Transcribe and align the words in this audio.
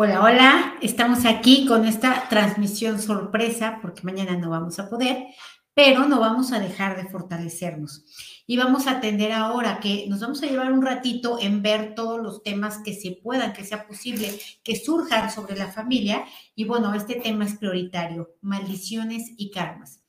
Hola, 0.00 0.22
hola, 0.22 0.74
estamos 0.80 1.24
aquí 1.24 1.66
con 1.66 1.84
esta 1.84 2.28
transmisión 2.28 3.02
sorpresa 3.02 3.80
porque 3.82 4.04
mañana 4.04 4.36
no 4.36 4.48
vamos 4.48 4.78
a 4.78 4.88
poder, 4.88 5.26
pero 5.74 6.06
no 6.06 6.20
vamos 6.20 6.52
a 6.52 6.60
dejar 6.60 6.96
de 6.96 7.10
fortalecernos. 7.10 8.04
Y 8.46 8.56
vamos 8.56 8.86
a 8.86 8.92
atender 8.92 9.32
ahora 9.32 9.80
que 9.80 10.06
nos 10.08 10.20
vamos 10.20 10.40
a 10.40 10.46
llevar 10.46 10.72
un 10.72 10.82
ratito 10.82 11.40
en 11.40 11.62
ver 11.62 11.96
todos 11.96 12.22
los 12.22 12.44
temas 12.44 12.78
que 12.84 12.94
se 12.94 13.18
puedan, 13.20 13.52
que 13.52 13.64
sea 13.64 13.88
posible, 13.88 14.38
que 14.62 14.76
surjan 14.76 15.32
sobre 15.32 15.56
la 15.56 15.66
familia. 15.66 16.24
Y 16.54 16.62
bueno, 16.62 16.94
este 16.94 17.16
tema 17.16 17.44
es 17.44 17.56
prioritario, 17.58 18.36
maldiciones 18.40 19.32
y 19.36 19.50
karmas. 19.50 20.04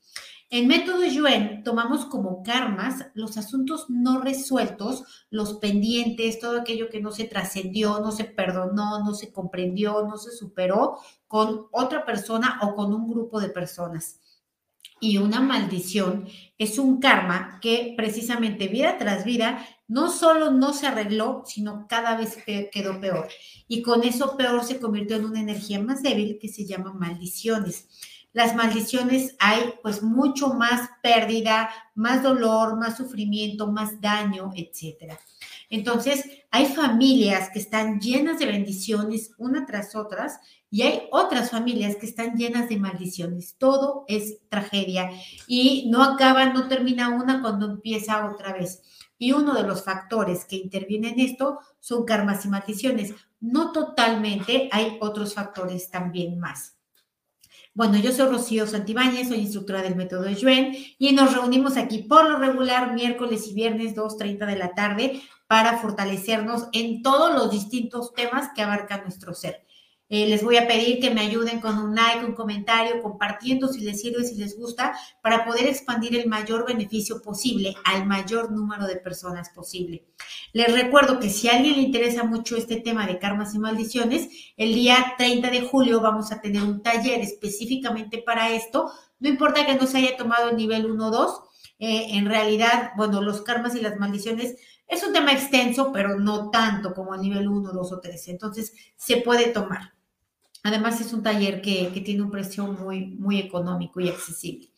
En 0.52 0.66
método 0.66 1.04
Yuen 1.04 1.62
tomamos 1.62 2.06
como 2.06 2.42
karmas 2.42 3.06
los 3.14 3.36
asuntos 3.36 3.86
no 3.88 4.20
resueltos, 4.20 5.04
los 5.30 5.54
pendientes, 5.54 6.40
todo 6.40 6.60
aquello 6.60 6.90
que 6.90 7.00
no 7.00 7.12
se 7.12 7.22
trascendió, 7.22 8.00
no 8.00 8.10
se 8.10 8.24
perdonó, 8.24 8.98
no 9.04 9.14
se 9.14 9.32
comprendió, 9.32 10.02
no 10.02 10.16
se 10.16 10.32
superó 10.32 10.98
con 11.28 11.68
otra 11.70 12.04
persona 12.04 12.58
o 12.62 12.74
con 12.74 12.92
un 12.92 13.08
grupo 13.08 13.38
de 13.38 13.50
personas. 13.50 14.18
Y 14.98 15.18
una 15.18 15.40
maldición 15.40 16.26
es 16.58 16.80
un 16.80 16.98
karma 16.98 17.60
que 17.62 17.94
precisamente 17.96 18.66
vida 18.66 18.98
tras 18.98 19.24
vida 19.24 19.64
no 19.86 20.10
solo 20.10 20.50
no 20.50 20.72
se 20.72 20.88
arregló, 20.88 21.44
sino 21.46 21.86
cada 21.88 22.16
vez 22.16 22.38
quedó 22.72 23.00
peor. 23.00 23.28
Y 23.68 23.82
con 23.82 24.02
eso 24.02 24.36
peor 24.36 24.64
se 24.64 24.80
convirtió 24.80 25.16
en 25.16 25.26
una 25.26 25.40
energía 25.40 25.80
más 25.80 26.02
débil 26.02 26.38
que 26.40 26.48
se 26.48 26.66
llama 26.66 26.92
maldiciones 26.92 27.88
las 28.32 28.54
maldiciones 28.54 29.34
hay 29.38 29.74
pues 29.82 30.02
mucho 30.02 30.54
más 30.54 30.88
pérdida, 31.02 31.70
más 31.94 32.22
dolor, 32.22 32.76
más 32.76 32.96
sufrimiento, 32.96 33.66
más 33.66 34.00
daño, 34.00 34.52
etcétera. 34.54 35.18
Entonces, 35.68 36.24
hay 36.50 36.66
familias 36.66 37.50
que 37.52 37.60
están 37.60 38.00
llenas 38.00 38.38
de 38.38 38.46
bendiciones 38.46 39.32
una 39.38 39.66
tras 39.66 39.94
otras 39.94 40.40
y 40.70 40.82
hay 40.82 41.02
otras 41.10 41.50
familias 41.50 41.96
que 41.96 42.06
están 42.06 42.36
llenas 42.36 42.68
de 42.68 42.76
maldiciones. 42.76 43.56
Todo 43.58 44.04
es 44.08 44.38
tragedia 44.48 45.10
y 45.46 45.88
no 45.90 46.02
acaba, 46.02 46.46
no 46.52 46.68
termina 46.68 47.08
una 47.08 47.40
cuando 47.40 47.66
empieza 47.66 48.28
otra 48.28 48.52
vez. 48.52 48.82
Y 49.18 49.32
uno 49.32 49.54
de 49.54 49.64
los 49.64 49.84
factores 49.84 50.44
que 50.44 50.56
intervienen 50.56 51.14
en 51.14 51.20
esto 51.20 51.58
son 51.78 52.04
karmas 52.04 52.44
y 52.44 52.48
maldiciones. 52.48 53.14
No 53.40 53.72
totalmente, 53.72 54.68
hay 54.72 54.96
otros 55.00 55.34
factores 55.34 55.90
también 55.90 56.38
más. 56.38 56.79
Bueno, 57.72 57.98
yo 57.98 58.10
soy 58.10 58.28
Rocío 58.28 58.66
Santibáñez, 58.66 59.28
soy 59.28 59.38
instructora 59.38 59.80
del 59.80 59.94
método 59.94 60.28
Yuen 60.28 60.74
y 60.98 61.12
nos 61.12 61.32
reunimos 61.32 61.76
aquí 61.76 61.98
por 62.02 62.28
lo 62.28 62.36
regular 62.36 62.94
miércoles 62.94 63.46
y 63.46 63.54
viernes 63.54 63.94
2.30 63.94 64.44
de 64.44 64.56
la 64.56 64.74
tarde 64.74 65.22
para 65.46 65.78
fortalecernos 65.78 66.66
en 66.72 67.02
todos 67.02 67.32
los 67.32 67.50
distintos 67.52 68.12
temas 68.12 68.50
que 68.56 68.62
abarcan 68.62 69.02
nuestro 69.02 69.34
ser. 69.34 69.64
Eh, 70.12 70.26
les 70.26 70.42
voy 70.42 70.56
a 70.56 70.66
pedir 70.66 70.98
que 70.98 71.12
me 71.12 71.20
ayuden 71.20 71.60
con 71.60 71.78
un 71.78 71.94
like, 71.94 72.24
un 72.24 72.34
comentario, 72.34 73.00
compartiendo 73.00 73.68
si 73.68 73.80
les 73.80 74.00
sirve, 74.00 74.24
si 74.24 74.34
les 74.34 74.58
gusta, 74.58 74.92
para 75.22 75.44
poder 75.44 75.68
expandir 75.68 76.16
el 76.16 76.28
mayor 76.28 76.66
beneficio 76.66 77.22
posible 77.22 77.76
al 77.84 78.06
mayor 78.06 78.50
número 78.50 78.88
de 78.88 78.96
personas 78.96 79.50
posible. 79.50 80.04
Les 80.52 80.72
recuerdo 80.72 81.20
que 81.20 81.30
si 81.30 81.48
a 81.48 81.52
alguien 81.52 81.76
le 81.76 81.82
interesa 81.82 82.24
mucho 82.24 82.56
este 82.56 82.80
tema 82.80 83.06
de 83.06 83.20
karmas 83.20 83.54
y 83.54 83.60
maldiciones, 83.60 84.28
el 84.56 84.74
día 84.74 85.14
30 85.16 85.48
de 85.48 85.60
julio 85.60 86.00
vamos 86.00 86.32
a 86.32 86.40
tener 86.40 86.64
un 86.64 86.82
taller 86.82 87.20
específicamente 87.20 88.18
para 88.18 88.50
esto. 88.50 88.90
No 89.20 89.28
importa 89.28 89.64
que 89.64 89.76
no 89.76 89.86
se 89.86 89.98
haya 89.98 90.16
tomado 90.16 90.50
el 90.50 90.56
nivel 90.56 90.90
1 90.90 91.06
o 91.06 91.10
2, 91.12 91.40
eh, 91.78 92.06
en 92.18 92.26
realidad, 92.26 92.90
bueno, 92.96 93.22
los 93.22 93.42
karmas 93.42 93.76
y 93.76 93.80
las 93.80 93.96
maldiciones 93.96 94.56
es 94.88 95.04
un 95.04 95.12
tema 95.12 95.32
extenso, 95.32 95.92
pero 95.92 96.18
no 96.18 96.50
tanto 96.50 96.94
como 96.94 97.14
el 97.14 97.20
nivel 97.20 97.46
1, 97.46 97.70
2 97.72 97.92
o 97.92 98.00
3. 98.00 98.26
Entonces, 98.26 98.72
se 98.96 99.18
puede 99.18 99.50
tomar. 99.50 99.99
Además, 100.62 101.00
es 101.00 101.12
un 101.12 101.22
taller 101.22 101.62
que, 101.62 101.90
tiene 102.04 102.22
un 102.22 102.30
precio 102.30 102.66
muy, 102.66 103.06
muy 103.06 103.38
económico 103.38 104.00
y 104.00 104.08
accesible. 104.08 104.70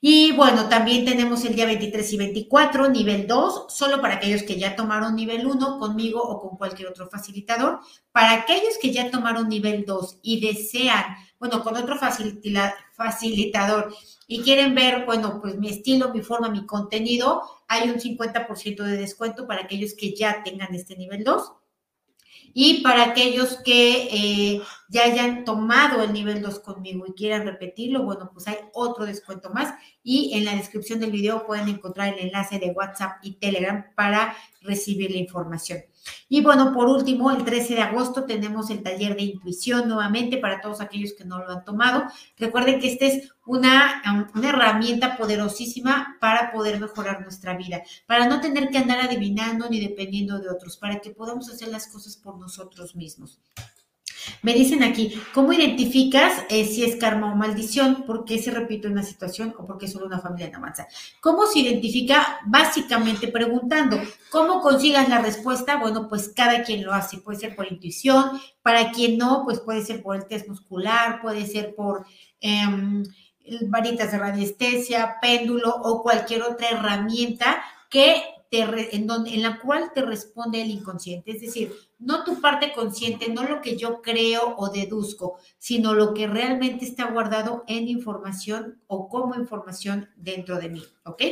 Y 0.00 0.32
bueno, 0.32 0.68
también 0.68 1.04
tenemos 1.04 1.44
el 1.44 1.54
día 1.54 1.66
23 1.66 2.12
y 2.12 2.16
24, 2.16 2.88
nivel 2.90 3.26
2, 3.26 3.66
solo 3.68 4.00
para 4.00 4.16
aquellos 4.16 4.42
que 4.42 4.58
ya 4.58 4.76
tomaron 4.76 5.16
nivel 5.16 5.46
1 5.46 5.78
conmigo 5.78 6.22
o 6.22 6.40
con 6.40 6.56
cualquier 6.56 6.88
otro 6.88 7.08
facilitador. 7.08 7.80
Para 8.12 8.32
aquellos 8.32 8.78
que 8.80 8.92
ya 8.92 9.10
tomaron 9.10 9.48
nivel 9.48 9.84
2 9.84 10.18
y 10.22 10.40
desean, 10.46 11.16
bueno, 11.38 11.62
con 11.64 11.76
otro 11.76 11.96
facilitador 11.98 13.92
y 14.28 14.42
quieren 14.42 14.74
ver, 14.74 15.06
bueno, 15.06 15.40
pues 15.40 15.58
mi 15.58 15.70
estilo, 15.70 16.12
mi 16.12 16.20
forma, 16.20 16.48
mi 16.50 16.66
contenido, 16.66 17.42
hay 17.66 17.88
un 17.88 17.96
50% 17.98 18.82
de 18.82 18.96
descuento 18.96 19.46
para 19.46 19.62
aquellos 19.62 19.94
que 19.94 20.14
ya 20.14 20.42
tengan 20.44 20.74
este 20.74 20.96
nivel 20.96 21.24
2. 21.24 21.52
Y 22.58 22.80
para 22.80 23.04
aquellos 23.04 23.58
que 23.58 24.08
eh, 24.10 24.62
ya 24.88 25.04
hayan 25.04 25.44
tomado 25.44 26.02
el 26.02 26.14
nivel 26.14 26.40
2 26.40 26.60
conmigo 26.60 27.04
y 27.06 27.12
quieran 27.12 27.44
repetirlo, 27.44 28.02
bueno, 28.02 28.30
pues 28.32 28.48
hay 28.48 28.56
otro 28.72 29.04
descuento 29.04 29.50
más. 29.50 29.74
Y 30.02 30.32
en 30.32 30.46
la 30.46 30.56
descripción 30.56 30.98
del 30.98 31.10
video 31.10 31.46
pueden 31.46 31.68
encontrar 31.68 32.14
el 32.14 32.20
enlace 32.20 32.58
de 32.58 32.70
WhatsApp 32.70 33.18
y 33.22 33.32
Telegram 33.32 33.84
para 33.94 34.34
recibir 34.62 35.10
la 35.10 35.18
información. 35.18 35.80
Y 36.28 36.42
bueno, 36.42 36.72
por 36.72 36.88
último, 36.88 37.30
el 37.30 37.44
13 37.44 37.74
de 37.74 37.82
agosto 37.82 38.24
tenemos 38.24 38.70
el 38.70 38.82
taller 38.82 39.16
de 39.16 39.22
intuición 39.22 39.88
nuevamente 39.88 40.38
para 40.38 40.60
todos 40.60 40.80
aquellos 40.80 41.12
que 41.12 41.24
no 41.24 41.38
lo 41.38 41.50
han 41.50 41.64
tomado. 41.64 42.04
Recuerden 42.36 42.80
que 42.80 42.92
esta 42.92 43.06
es 43.06 43.32
una, 43.44 44.02
una 44.34 44.48
herramienta 44.48 45.16
poderosísima 45.16 46.16
para 46.20 46.52
poder 46.52 46.80
mejorar 46.80 47.22
nuestra 47.22 47.56
vida, 47.56 47.82
para 48.06 48.26
no 48.26 48.40
tener 48.40 48.68
que 48.68 48.78
andar 48.78 49.00
adivinando 49.00 49.68
ni 49.68 49.80
dependiendo 49.80 50.38
de 50.38 50.48
otros, 50.48 50.76
para 50.76 51.00
que 51.00 51.10
podamos 51.10 51.48
hacer 51.50 51.68
las 51.68 51.86
cosas 51.88 52.16
por 52.16 52.38
nosotros 52.38 52.96
mismos. 52.96 53.38
Me 54.42 54.54
dicen 54.54 54.82
aquí, 54.82 55.20
¿cómo 55.34 55.52
identificas 55.52 56.44
eh, 56.48 56.64
si 56.64 56.84
es 56.84 56.96
karma 56.96 57.32
o 57.32 57.36
maldición? 57.36 58.04
¿Por 58.06 58.24
qué 58.24 58.38
se 58.38 58.50
repite 58.50 58.88
una 58.88 59.02
situación 59.02 59.54
o 59.58 59.66
por 59.66 59.78
qué 59.78 59.88
solo 59.88 60.06
una 60.06 60.20
familia 60.20 60.50
no 60.50 60.58
avanza? 60.58 60.88
¿Cómo 61.20 61.46
se 61.46 61.60
identifica? 61.60 62.40
Básicamente 62.46 63.28
preguntando, 63.28 63.98
¿cómo 64.30 64.60
consigas 64.60 65.08
la 65.08 65.20
respuesta? 65.20 65.76
Bueno, 65.76 66.08
pues 66.08 66.32
cada 66.34 66.62
quien 66.62 66.84
lo 66.84 66.92
hace. 66.92 67.18
Puede 67.18 67.38
ser 67.38 67.56
por 67.56 67.70
intuición, 67.70 68.40
para 68.62 68.90
quien 68.92 69.18
no, 69.18 69.42
pues 69.44 69.60
puede 69.60 69.84
ser 69.84 70.02
por 70.02 70.16
el 70.16 70.26
test 70.26 70.48
muscular, 70.48 71.20
puede 71.20 71.46
ser 71.46 71.74
por... 71.74 72.06
Em, 72.40 73.04
varitas 73.68 74.10
de 74.10 74.18
radiestesia, 74.18 75.18
péndulo 75.22 75.70
o 75.70 76.02
cualquier 76.02 76.42
otra 76.42 76.68
herramienta 76.70 77.62
que 77.88 78.22
en, 78.50 79.06
donde, 79.06 79.34
en 79.34 79.42
la 79.42 79.58
cual 79.60 79.90
te 79.94 80.02
responde 80.02 80.62
el 80.62 80.70
inconsciente. 80.70 81.32
Es 81.32 81.40
decir, 81.40 81.72
no 81.98 82.24
tu 82.24 82.40
parte 82.40 82.72
consciente, 82.72 83.32
no 83.32 83.44
lo 83.44 83.60
que 83.60 83.76
yo 83.76 84.02
creo 84.02 84.54
o 84.56 84.70
deduzco, 84.70 85.38
sino 85.58 85.94
lo 85.94 86.14
que 86.14 86.26
realmente 86.26 86.84
está 86.84 87.10
guardado 87.10 87.64
en 87.66 87.88
información 87.88 88.82
o 88.86 89.08
como 89.08 89.34
información 89.34 90.08
dentro 90.16 90.58
de 90.58 90.68
mí. 90.68 90.82
¿Ok? 91.04 91.22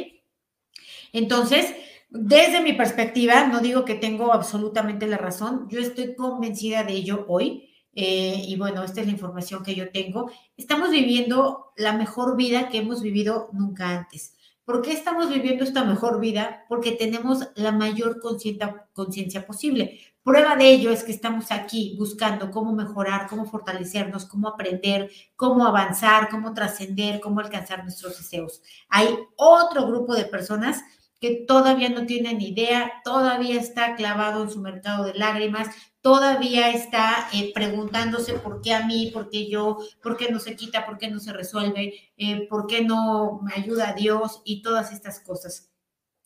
Entonces, 1.13 1.75
desde 2.11 2.63
mi 2.63 2.73
perspectiva, 2.73 3.47
no 3.47 3.61
digo 3.61 3.85
que 3.85 3.95
tengo 3.95 4.33
absolutamente 4.33 5.07
la 5.07 5.17
razón, 5.17 5.69
yo 5.69 5.81
estoy 5.81 6.15
convencida 6.15 6.85
de 6.85 6.93
ello 6.93 7.25
hoy. 7.29 7.71
Eh, 7.97 8.43
y 8.49 8.57
bueno, 8.57 8.83
esta 8.83 9.01
es 9.01 9.07
la 9.07 9.13
información 9.13 9.63
que 9.63 9.75
yo 9.75 9.91
tengo. 9.91 10.31
Estamos 10.57 10.91
viviendo 10.91 11.73
la 11.77 11.93
mejor 11.93 12.37
vida 12.37 12.69
que 12.69 12.79
hemos 12.79 13.03
vivido 13.03 13.49
nunca 13.53 13.91
antes. 13.91 14.35
¿Por 14.65 14.83
qué 14.83 14.93
estamos 14.93 15.29
viviendo 15.29 15.63
esta 15.63 15.85
mejor 15.85 16.21
vida? 16.21 16.65
Porque 16.69 16.93
tenemos 16.93 17.49
la 17.55 17.71
mayor 17.71 18.21
conciencia 18.21 19.47
posible. 19.47 20.01
Prueba 20.25 20.57
de 20.57 20.71
ello 20.71 20.91
es 20.91 21.05
que 21.05 21.13
estamos 21.13 21.53
aquí 21.53 21.97
buscando 21.99 22.51
cómo 22.51 22.73
mejorar, 22.73 23.27
cómo 23.29 23.45
fortalecernos, 23.45 24.25
cómo 24.25 24.49
aprender, 24.49 25.11
cómo 25.37 25.67
avanzar, 25.67 26.31
cómo 26.31 26.55
trascender, 26.55 27.21
cómo 27.21 27.41
alcanzar 27.41 27.83
nuestros 27.83 28.17
deseos. 28.17 28.63
Hay 28.89 29.19
otro 29.37 29.87
grupo 29.87 30.15
de 30.15 30.25
personas 30.25 30.83
que 31.21 31.45
todavía 31.47 31.91
no 31.91 32.07
tienen 32.07 32.41
idea, 32.41 33.03
todavía 33.05 33.61
está 33.61 33.97
clavado 33.97 34.45
en 34.45 34.51
su 34.51 34.63
mercado 34.63 35.05
de 35.05 35.13
lágrimas, 35.13 35.69
todavía 36.01 36.71
está 36.71 37.29
eh, 37.35 37.53
preguntándose 37.53 38.33
por 38.33 38.63
qué 38.63 38.73
a 38.73 38.87
mí, 38.87 39.11
por 39.13 39.29
qué 39.29 39.51
yo, 39.51 39.77
por 40.03 40.17
qué 40.17 40.33
no 40.33 40.41
se 40.41 40.57
quita, 40.57 40.87
por 40.87 40.97
qué 40.97 41.11
no 41.11 41.21
se 41.21 41.35
resuelve, 41.35 42.13
eh, 42.17 42.47
por 42.49 42.67
qué 42.67 42.83
no 42.83 43.41
me 43.43 43.53
ayuda 43.55 43.91
a 43.91 43.95
Dios 43.95 44.41
y 44.47 44.63
todas 44.63 44.91
estas 44.91 45.21
cosas. 45.21 45.71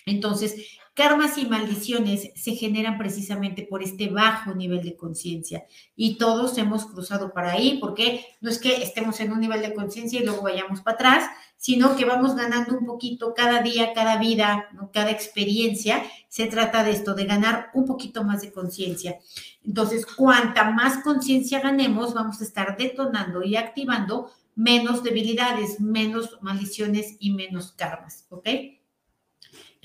Entonces, 0.07 0.79
karmas 0.99 1.39
y 1.39 1.47
maldiciones 1.47 2.33
se 2.35 2.57
generan 2.57 2.99
precisamente 2.99 3.63
por 3.63 3.85
este 3.85 4.09
bajo 4.09 4.53
nivel 4.53 4.83
de 4.83 4.97
conciencia 4.97 5.65
y 5.95 6.19
todos 6.19 6.59
hemos 6.59 6.87
cruzado 6.87 7.33
para 7.33 7.53
ahí 7.53 7.79
porque 7.81 8.27
no 8.41 8.51
es 8.51 8.59
que 8.59 8.83
estemos 8.83 9.21
en 9.21 9.31
un 9.31 9.39
nivel 9.39 9.63
de 9.63 9.75
conciencia 9.75 10.21
y 10.21 10.25
luego 10.25 10.43
vayamos 10.43 10.81
para 10.81 10.97
atrás, 10.97 11.31
sino 11.57 11.95
que 11.95 12.05
vamos 12.05 12.35
ganando 12.35 12.77
un 12.77 12.85
poquito 12.85 13.33
cada 13.33 13.63
día, 13.63 13.93
cada 13.95 14.17
vida, 14.17 14.71
cada 14.93 15.13
experiencia. 15.13 16.03
Se 16.29 16.47
trata 16.47 16.83
de 16.83 16.91
esto, 16.91 17.15
de 17.15 17.27
ganar 17.27 17.71
un 17.75 17.85
poquito 17.85 18.25
más 18.25 18.41
de 18.43 18.51
conciencia. 18.51 19.21
Entonces, 19.65 20.05
cuanta 20.05 20.73
más 20.73 21.05
conciencia 21.05 21.61
ganemos, 21.61 22.13
vamos 22.13 22.41
a 22.41 22.45
estar 22.45 22.77
detonando 22.77 23.45
y 23.45 23.55
activando 23.55 24.33
menos 24.57 25.05
debilidades, 25.05 25.79
menos 25.79 26.39
maldiciones 26.41 27.15
y 27.21 27.35
menos 27.35 27.71
karmas, 27.71 28.27
¿ok? 28.31 28.49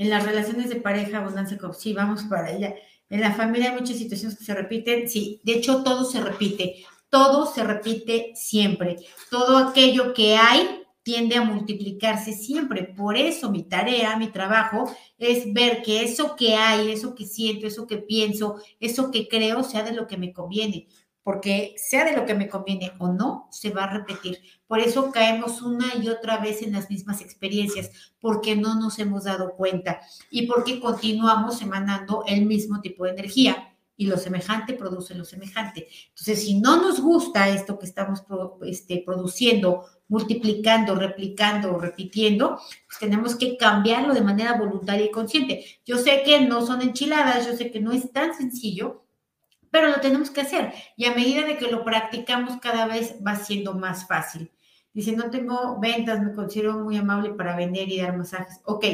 En 0.03 0.09
las 0.09 0.25
relaciones 0.25 0.67
de 0.67 0.81
pareja, 0.81 1.19
abundancia, 1.19 1.57
sí, 1.79 1.93
vamos 1.93 2.23
para 2.23 2.47
allá. 2.47 2.75
En 3.09 3.21
la 3.21 3.31
familia 3.31 3.69
hay 3.69 3.79
muchas 3.79 3.97
situaciones 3.97 4.37
que 4.37 4.43
se 4.43 4.53
repiten, 4.53 5.07
sí, 5.07 5.39
de 5.45 5.53
hecho 5.53 5.81
todo 5.81 6.03
se 6.03 6.19
repite, 6.19 6.83
todo 7.07 7.45
se 7.45 7.63
repite 7.63 8.33
siempre. 8.35 8.97
Todo 9.31 9.57
aquello 9.57 10.13
que 10.13 10.35
hay 10.35 10.81
tiende 11.03 11.37
a 11.37 11.43
multiplicarse 11.45 12.33
siempre. 12.33 12.83
Por 12.83 13.15
eso 13.15 13.49
mi 13.49 13.63
tarea, 13.63 14.17
mi 14.17 14.27
trabajo 14.27 14.93
es 15.17 15.53
ver 15.53 15.81
que 15.81 16.03
eso 16.03 16.35
que 16.35 16.55
hay, 16.55 16.91
eso 16.91 17.15
que 17.15 17.25
siento, 17.25 17.65
eso 17.65 17.87
que 17.87 17.99
pienso, 17.99 18.57
eso 18.81 19.09
que 19.09 19.29
creo, 19.29 19.63
sea 19.63 19.83
de 19.83 19.93
lo 19.93 20.05
que 20.05 20.17
me 20.17 20.33
conviene. 20.33 20.89
Porque 21.23 21.73
sea 21.77 22.03
de 22.03 22.15
lo 22.15 22.25
que 22.25 22.33
me 22.33 22.49
conviene 22.49 22.91
o 22.99 23.07
no, 23.07 23.47
se 23.51 23.69
va 23.69 23.85
a 23.85 23.93
repetir. 23.93 24.39
Por 24.67 24.79
eso 24.79 25.11
caemos 25.11 25.61
una 25.61 25.95
y 25.95 26.09
otra 26.09 26.37
vez 26.37 26.61
en 26.61 26.73
las 26.73 26.89
mismas 26.89 27.21
experiencias, 27.21 28.13
porque 28.19 28.55
no 28.55 28.75
nos 28.75 28.99
hemos 28.99 29.23
dado 29.23 29.55
cuenta 29.55 30.01
y 30.29 30.47
porque 30.47 30.79
continuamos 30.79 31.61
emanando 31.61 32.23
el 32.27 32.45
mismo 32.45 32.81
tipo 32.81 33.05
de 33.05 33.11
energía 33.11 33.73
y 33.95 34.07
lo 34.07 34.17
semejante 34.17 34.73
produce 34.73 35.15
lo 35.15 35.25
semejante. 35.25 35.87
Entonces, 36.09 36.43
si 36.43 36.59
no 36.59 36.81
nos 36.81 36.99
gusta 36.99 37.49
esto 37.49 37.77
que 37.77 37.85
estamos 37.85 38.23
este, 38.63 39.03
produciendo, 39.05 39.85
multiplicando, 40.07 40.95
replicando 40.95 41.77
repitiendo, 41.77 42.59
pues 42.87 42.99
tenemos 42.99 43.35
que 43.35 43.57
cambiarlo 43.57 44.13
de 44.13 44.21
manera 44.21 44.57
voluntaria 44.57 45.05
y 45.05 45.11
consciente. 45.11 45.65
Yo 45.85 45.97
sé 45.97 46.23
que 46.25 46.41
no 46.41 46.65
son 46.65 46.81
enchiladas, 46.81 47.45
yo 47.45 47.55
sé 47.55 47.71
que 47.71 47.79
no 47.79 47.91
es 47.91 48.11
tan 48.11 48.33
sencillo, 48.33 49.02
pero 49.73 49.89
lo 49.89 49.99
tenemos 50.01 50.29
que 50.29 50.41
hacer. 50.41 50.71
Y 50.95 51.05
a 51.05 51.15
medida 51.15 51.47
de 51.47 51.57
que 51.57 51.65
lo 51.65 51.83
practicamos, 51.83 52.59
cada 52.61 52.85
vez 52.85 53.15
va 53.25 53.37
siendo 53.37 53.73
más 53.73 54.07
fácil. 54.07 54.51
Dice, 54.93 55.13
no 55.13 55.31
tengo 55.31 55.79
ventas, 55.79 56.21
me 56.21 56.31
considero 56.31 56.77
muy 56.77 56.95
amable 56.95 57.31
para 57.31 57.55
vender 57.55 57.89
y 57.89 57.99
dar 57.99 58.15
masajes. 58.15 58.61
Ok, 58.65 58.85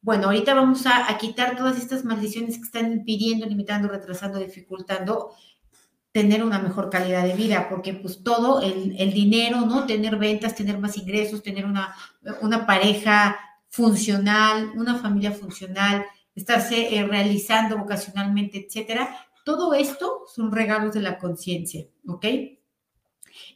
bueno, 0.00 0.24
ahorita 0.24 0.52
vamos 0.52 0.84
a, 0.86 1.16
quitar 1.16 1.56
todas 1.56 1.78
estas 1.78 2.04
maldiciones 2.04 2.56
que 2.56 2.64
están 2.64 2.90
impidiendo, 2.90 3.46
limitando, 3.46 3.86
retrasando, 3.86 4.40
dificultando 4.40 5.30
tener 6.10 6.42
una 6.42 6.58
mejor 6.58 6.90
calidad 6.90 7.22
de 7.22 7.34
vida, 7.34 7.68
porque 7.68 7.94
pues 7.94 8.24
todo 8.24 8.60
el, 8.62 9.12
dinero, 9.12 9.60
¿no? 9.60 9.86
Tener 9.86 10.16
ventas, 10.16 10.56
tener 10.56 10.80
más 10.80 10.96
ingresos, 10.96 11.44
tener 11.44 11.64
una, 11.64 11.94
una 12.40 12.66
pareja 12.66 13.38
funcional, 13.68 14.72
una 14.74 14.96
familia 14.96 15.30
funcional, 15.30 16.04
estarse 16.34 16.96
eh, 16.96 17.06
realizando 17.06 17.78
vocacionalmente, 17.78 18.66
etcétera. 18.66 19.25
Todo 19.46 19.74
esto 19.74 20.24
son 20.26 20.50
regalos 20.50 20.92
de 20.92 21.02
la 21.02 21.18
conciencia, 21.18 21.86
¿ok? 22.08 22.26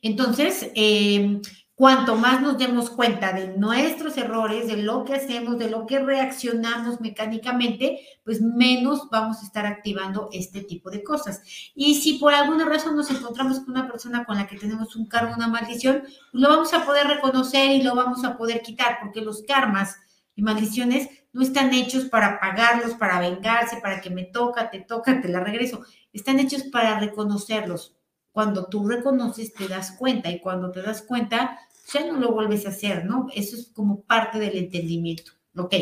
Entonces, 0.02 0.70
eh, 0.76 1.40
Cuanto 1.80 2.14
más 2.14 2.42
nos 2.42 2.58
demos 2.58 2.90
cuenta 2.90 3.32
de 3.32 3.56
nuestros 3.56 4.18
errores, 4.18 4.66
de 4.66 4.76
lo 4.76 5.02
que 5.06 5.14
hacemos, 5.14 5.58
de 5.58 5.70
lo 5.70 5.86
que 5.86 5.98
reaccionamos 5.98 7.00
mecánicamente, 7.00 8.00
pues 8.22 8.42
menos 8.42 9.08
vamos 9.10 9.38
a 9.38 9.46
estar 9.46 9.64
activando 9.64 10.28
este 10.30 10.60
tipo 10.60 10.90
de 10.90 11.02
cosas. 11.02 11.40
Y 11.74 11.94
si 11.94 12.18
por 12.18 12.34
alguna 12.34 12.66
razón 12.66 12.96
nos 12.96 13.10
encontramos 13.10 13.60
con 13.60 13.70
una 13.70 13.90
persona 13.90 14.26
con 14.26 14.36
la 14.36 14.46
que 14.46 14.58
tenemos 14.58 14.94
un 14.94 15.08
karma, 15.08 15.34
una 15.34 15.48
maldición, 15.48 16.02
pues 16.02 16.42
lo 16.42 16.50
vamos 16.50 16.74
a 16.74 16.84
poder 16.84 17.06
reconocer 17.06 17.70
y 17.70 17.82
lo 17.82 17.94
vamos 17.94 18.24
a 18.24 18.36
poder 18.36 18.60
quitar, 18.60 18.98
porque 19.00 19.22
los 19.22 19.42
karmas 19.44 19.96
y 20.36 20.42
maldiciones 20.42 21.08
no 21.32 21.42
están 21.42 21.72
hechos 21.72 22.06
para 22.06 22.40
pagarlos, 22.40 22.94
para 22.94 23.20
vengarse, 23.20 23.78
para 23.80 24.00
que 24.00 24.10
me 24.10 24.24
toca, 24.24 24.70
te 24.70 24.80
toca, 24.80 25.20
te 25.20 25.28
la 25.28 25.40
regreso. 25.40 25.82
Están 26.12 26.40
hechos 26.40 26.64
para 26.64 26.98
reconocerlos. 26.98 27.96
Cuando 28.32 28.66
tú 28.66 28.88
reconoces, 28.88 29.52
te 29.54 29.68
das 29.68 29.92
cuenta 29.92 30.30
y 30.30 30.40
cuando 30.40 30.70
te 30.70 30.82
das 30.82 31.02
cuenta, 31.02 31.58
ya 31.92 32.06
no 32.06 32.18
lo 32.18 32.32
vuelves 32.32 32.66
a 32.66 32.70
hacer, 32.70 33.04
¿no? 33.04 33.26
Eso 33.34 33.56
es 33.56 33.70
como 33.72 34.02
parte 34.02 34.38
del 34.38 34.56
entendimiento, 34.56 35.32
¿ok? 35.56 35.74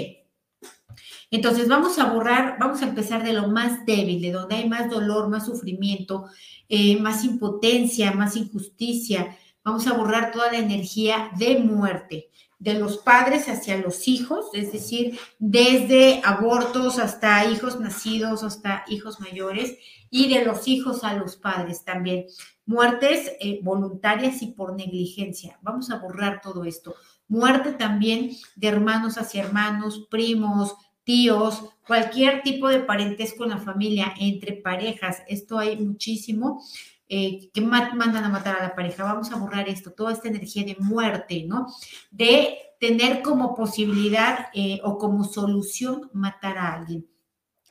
Entonces 1.30 1.68
vamos 1.68 1.98
a 1.98 2.12
borrar, 2.12 2.56
vamos 2.58 2.82
a 2.82 2.88
empezar 2.88 3.22
de 3.22 3.34
lo 3.34 3.48
más 3.48 3.84
débil, 3.84 4.20
de 4.20 4.32
donde 4.32 4.56
hay 4.56 4.68
más 4.68 4.90
dolor, 4.90 5.28
más 5.28 5.46
sufrimiento, 5.46 6.26
eh, 6.68 6.98
más 7.00 7.24
impotencia, 7.24 8.12
más 8.12 8.36
injusticia. 8.36 9.36
Vamos 9.68 9.86
a 9.86 9.92
borrar 9.92 10.32
toda 10.32 10.50
la 10.50 10.60
energía 10.60 11.30
de 11.36 11.58
muerte, 11.58 12.30
de 12.58 12.72
los 12.72 12.96
padres 12.96 13.50
hacia 13.50 13.76
los 13.76 14.08
hijos, 14.08 14.46
es 14.54 14.72
decir, 14.72 15.18
desde 15.38 16.22
abortos 16.24 16.98
hasta 16.98 17.44
hijos 17.44 17.78
nacidos, 17.78 18.42
hasta 18.44 18.86
hijos 18.88 19.20
mayores, 19.20 19.76
y 20.08 20.32
de 20.32 20.42
los 20.46 20.68
hijos 20.68 21.04
a 21.04 21.12
los 21.12 21.36
padres 21.36 21.84
también 21.84 22.24
muertes 22.64 23.30
eh, 23.40 23.60
voluntarias 23.62 24.40
y 24.40 24.52
por 24.52 24.74
negligencia. 24.74 25.58
Vamos 25.60 25.90
a 25.90 25.98
borrar 25.98 26.40
todo 26.40 26.64
esto. 26.64 26.94
Muerte 27.28 27.72
también 27.72 28.30
de 28.56 28.68
hermanos 28.68 29.18
hacia 29.18 29.42
hermanos, 29.42 30.06
primos, 30.10 30.76
tíos, 31.04 31.62
cualquier 31.86 32.40
tipo 32.40 32.68
de 32.68 32.80
parentesco 32.80 33.44
en 33.44 33.50
la 33.50 33.58
familia, 33.58 34.14
entre 34.18 34.54
parejas. 34.54 35.18
Esto 35.28 35.58
hay 35.58 35.76
muchísimo. 35.76 36.62
Eh, 37.10 37.50
que 37.54 37.62
mandan 37.62 38.24
a 38.24 38.28
matar 38.28 38.56
a 38.58 38.62
la 38.62 38.74
pareja. 38.74 39.02
Vamos 39.02 39.32
a 39.32 39.36
borrar 39.36 39.66
esto, 39.68 39.92
toda 39.92 40.12
esta 40.12 40.28
energía 40.28 40.64
de 40.64 40.76
muerte, 40.78 41.44
¿no? 41.46 41.66
De 42.10 42.58
tener 42.78 43.22
como 43.22 43.54
posibilidad 43.54 44.48
eh, 44.52 44.80
o 44.84 44.98
como 44.98 45.24
solución 45.24 46.10
matar 46.12 46.58
a 46.58 46.74
alguien 46.74 47.06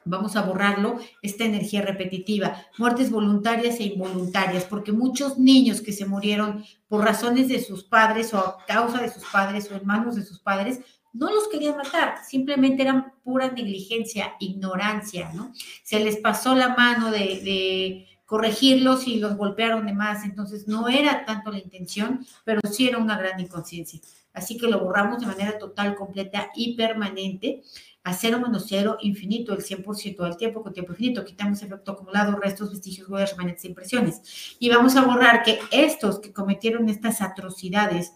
vamos 0.09 0.35
a 0.35 0.41
borrarlo, 0.41 0.99
esta 1.21 1.45
energía 1.45 1.81
repetitiva, 1.81 2.65
muertes 2.77 3.11
voluntarias 3.11 3.79
e 3.79 3.83
involuntarias, 3.83 4.63
porque 4.63 4.91
muchos 4.91 5.37
niños 5.37 5.81
que 5.81 5.93
se 5.93 6.05
murieron 6.05 6.63
por 6.87 7.03
razones 7.03 7.49
de 7.49 7.61
sus 7.61 7.83
padres 7.83 8.33
o 8.33 8.37
a 8.37 8.65
causa 8.65 9.01
de 9.01 9.11
sus 9.11 9.25
padres 9.25 9.69
o 9.69 9.75
hermanos 9.75 10.15
de 10.15 10.23
sus 10.23 10.39
padres, 10.39 10.79
no 11.13 11.29
los 11.29 11.47
querían 11.47 11.77
matar, 11.77 12.23
simplemente 12.25 12.83
eran 12.83 13.13
pura 13.23 13.51
negligencia, 13.51 14.35
ignorancia, 14.39 15.31
¿no? 15.33 15.51
Se 15.83 15.99
les 15.99 16.17
pasó 16.17 16.53
la 16.55 16.69
mano 16.75 17.11
de 17.11 18.07
corregirlos 18.27 19.07
y 19.07 19.19
los 19.19 19.37
golpearon 19.37 19.85
de 19.87 19.93
más, 19.93 20.25
entonces 20.25 20.67
no 20.67 20.89
era 20.89 21.25
tanto 21.25 21.49
la 21.49 21.59
intención, 21.59 22.27
pero 22.43 22.59
sí 22.69 22.87
era 22.87 22.99
una 22.99 23.17
gran 23.17 23.39
inconsciencia. 23.39 24.01
Así 24.33 24.57
que 24.57 24.67
lo 24.67 24.81
borramos 24.81 25.21
de 25.21 25.25
manera 25.25 25.57
total, 25.57 25.95
completa 25.95 26.51
y 26.53 26.75
permanente 26.75 27.63
a 28.03 28.13
cero 28.13 28.39
menos 28.39 28.65
cero, 28.67 28.97
infinito, 29.01 29.53
el 29.53 29.59
100% 29.59 30.23
del 30.23 30.37
tiempo 30.37 30.61
con 30.61 30.73
tiempo 30.73 30.91
infinito. 30.91 31.25
Quitamos 31.25 31.61
efecto 31.61 31.93
acumulado, 31.93 32.37
restos, 32.37 32.71
vestigios, 32.71 33.09
huellas, 33.09 33.31
remanentes 33.31 33.65
impresiones. 33.65 34.55
Y 34.59 34.69
vamos 34.69 34.95
a 34.95 35.03
borrar 35.03 35.43
que 35.43 35.59
estos 35.71 36.19
que 36.19 36.31
cometieron 36.31 36.87
estas 36.87 37.21
atrocidades 37.21 38.13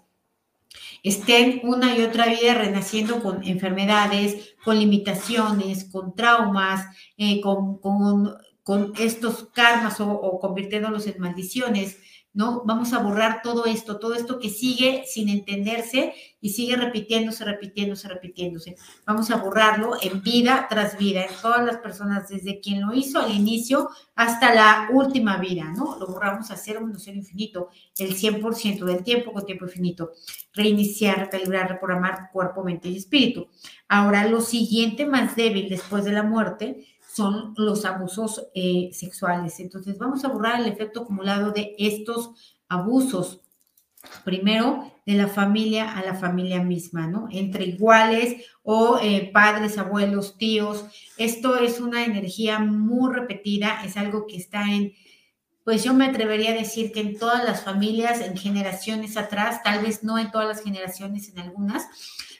estén 1.04 1.62
una 1.64 1.98
y 1.98 2.04
otra 2.04 2.28
vida 2.28 2.54
renaciendo 2.54 3.22
con 3.22 3.44
enfermedades, 3.44 4.56
con 4.64 4.78
limitaciones, 4.78 5.86
con 5.86 6.16
traumas, 6.16 6.86
eh, 7.18 7.42
con, 7.42 7.80
estos 8.98 9.50
karmas 9.54 10.00
o, 10.00 10.10
o 10.10 10.40
convirtiéndolos 10.40 11.08
en 11.08 11.20
maldiciones 11.20 11.98
¿no? 12.34 12.64
Vamos 12.66 12.94
a 12.94 13.00
borrar 13.00 13.42
todo 13.42 13.66
esto, 13.66 14.00
todo 14.00 14.14
esto 14.14 14.40
que 14.40 14.50
sigue 14.50 15.04
sin 15.06 15.28
entenderse 15.28 16.14
y 16.40 16.50
sigue 16.50 16.78
repitiéndose, 16.78 17.44
repitiéndose, 17.44 18.08
repitiéndose. 18.08 18.78
Vamos 19.06 19.30
a 19.32 19.36
borrarlo 19.36 19.98
en 20.02 20.22
vida 20.22 20.68
tras 20.70 20.98
vida, 20.98 21.24
en 21.24 21.42
todas 21.42 21.66
las 21.66 21.78
personas, 21.78 22.30
desde 22.30 22.62
quien 22.62 22.82
lo 22.82 22.94
hizo 22.94 23.20
al 23.20 23.32
inicio 23.32 23.90
hasta 24.16 24.54
la 24.54 24.90
última 24.94 25.38
vida, 25.38 25.74
¿no? 25.76 25.98
Lo 26.00 26.08
borramos 26.08 26.52
a 26.52 26.56
cero 26.56 26.82
menos 26.82 27.04
cero 27.04 27.18
infinito, 27.18 27.70
el 27.98 28.16
100% 28.16 28.86
del 28.86 29.04
tiempo 29.04 29.34
con 29.34 29.46
tiempo 29.46 29.66
infinito. 29.66 30.12
Reiniciar, 30.54 31.20
recalibrar, 31.20 31.70
reprogramar 31.70 32.30
cuerpo, 32.32 32.64
mente 32.64 32.88
y 32.88 32.98
espíritu. 32.98 33.50
Ahora, 33.90 34.26
lo 34.28 34.40
siguiente 34.40 35.06
más 35.06 35.36
débil 35.36 35.68
después 35.68 36.06
de 36.06 36.14
la 36.14 36.24
muerte 36.24 36.88
son 37.14 37.54
los 37.58 37.84
abusos 37.86 38.48
eh, 38.54 38.90
sexuales. 38.94 39.60
Entonces, 39.60 39.98
vamos 39.98 40.24
a 40.24 40.30
borrar 40.30 40.62
el 40.62 40.68
efecto 40.68 41.02
acumulado 41.02 41.52
de 41.52 41.76
estos 41.78 42.32
abusos. 42.70 43.42
Primero, 44.24 44.92
de 45.06 45.14
la 45.14 45.28
familia 45.28 45.96
a 45.96 46.04
la 46.04 46.16
familia 46.16 46.64
misma, 46.64 47.08
¿no? 47.08 47.28
Entre 47.32 47.66
iguales 47.66 48.46
o 48.64 48.98
eh, 49.02 49.30
padres, 49.34 49.78
abuelos, 49.78 50.38
tíos. 50.38 50.86
Esto 51.18 51.58
es 51.58 51.80
una 51.80 52.06
energía 52.06 52.60
muy 52.60 53.14
repetida, 53.14 53.84
es 53.84 53.98
algo 53.98 54.26
que 54.26 54.38
está 54.38 54.64
en, 54.72 54.94
pues 55.64 55.84
yo 55.84 55.94
me 55.94 56.06
atrevería 56.06 56.52
a 56.52 56.56
decir 56.56 56.92
que 56.92 57.02
en 57.02 57.20
todas 57.20 57.44
las 57.44 57.64
familias, 57.64 58.22
en 58.22 58.38
generaciones 58.38 59.18
atrás, 59.18 59.62
tal 59.64 59.84
vez 59.84 60.04
no 60.04 60.18
en 60.18 60.32
todas 60.32 60.48
las 60.48 60.64
generaciones, 60.64 61.30
en 61.30 61.40
algunas, 61.40 61.86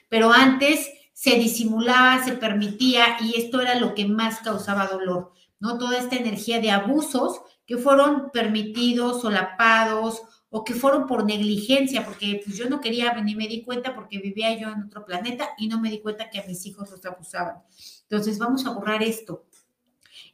pero 0.08 0.32
antes 0.32 0.88
se 1.22 1.36
disimulaba, 1.36 2.24
se 2.24 2.32
permitía 2.32 3.16
y 3.20 3.36
esto 3.36 3.60
era 3.60 3.76
lo 3.76 3.94
que 3.94 4.08
más 4.08 4.40
causaba 4.40 4.88
dolor, 4.88 5.30
¿no? 5.60 5.78
Toda 5.78 5.96
esta 5.98 6.16
energía 6.16 6.58
de 6.58 6.72
abusos 6.72 7.42
que 7.64 7.76
fueron 7.76 8.32
permitidos, 8.32 9.22
solapados 9.22 10.22
o 10.50 10.64
que 10.64 10.74
fueron 10.74 11.06
por 11.06 11.24
negligencia, 11.24 12.04
porque 12.04 12.42
pues 12.44 12.56
yo 12.56 12.68
no 12.68 12.80
quería, 12.80 13.14
ni 13.22 13.36
me 13.36 13.46
di 13.46 13.62
cuenta 13.62 13.94
porque 13.94 14.18
vivía 14.18 14.58
yo 14.58 14.68
en 14.70 14.82
otro 14.82 15.04
planeta 15.04 15.50
y 15.58 15.68
no 15.68 15.80
me 15.80 15.90
di 15.90 16.00
cuenta 16.00 16.28
que 16.28 16.40
a 16.40 16.44
mis 16.44 16.66
hijos 16.66 16.90
los 16.90 17.06
abusaban. 17.06 17.62
Entonces 18.02 18.40
vamos 18.40 18.66
a 18.66 18.70
borrar 18.70 19.04
esto. 19.04 19.44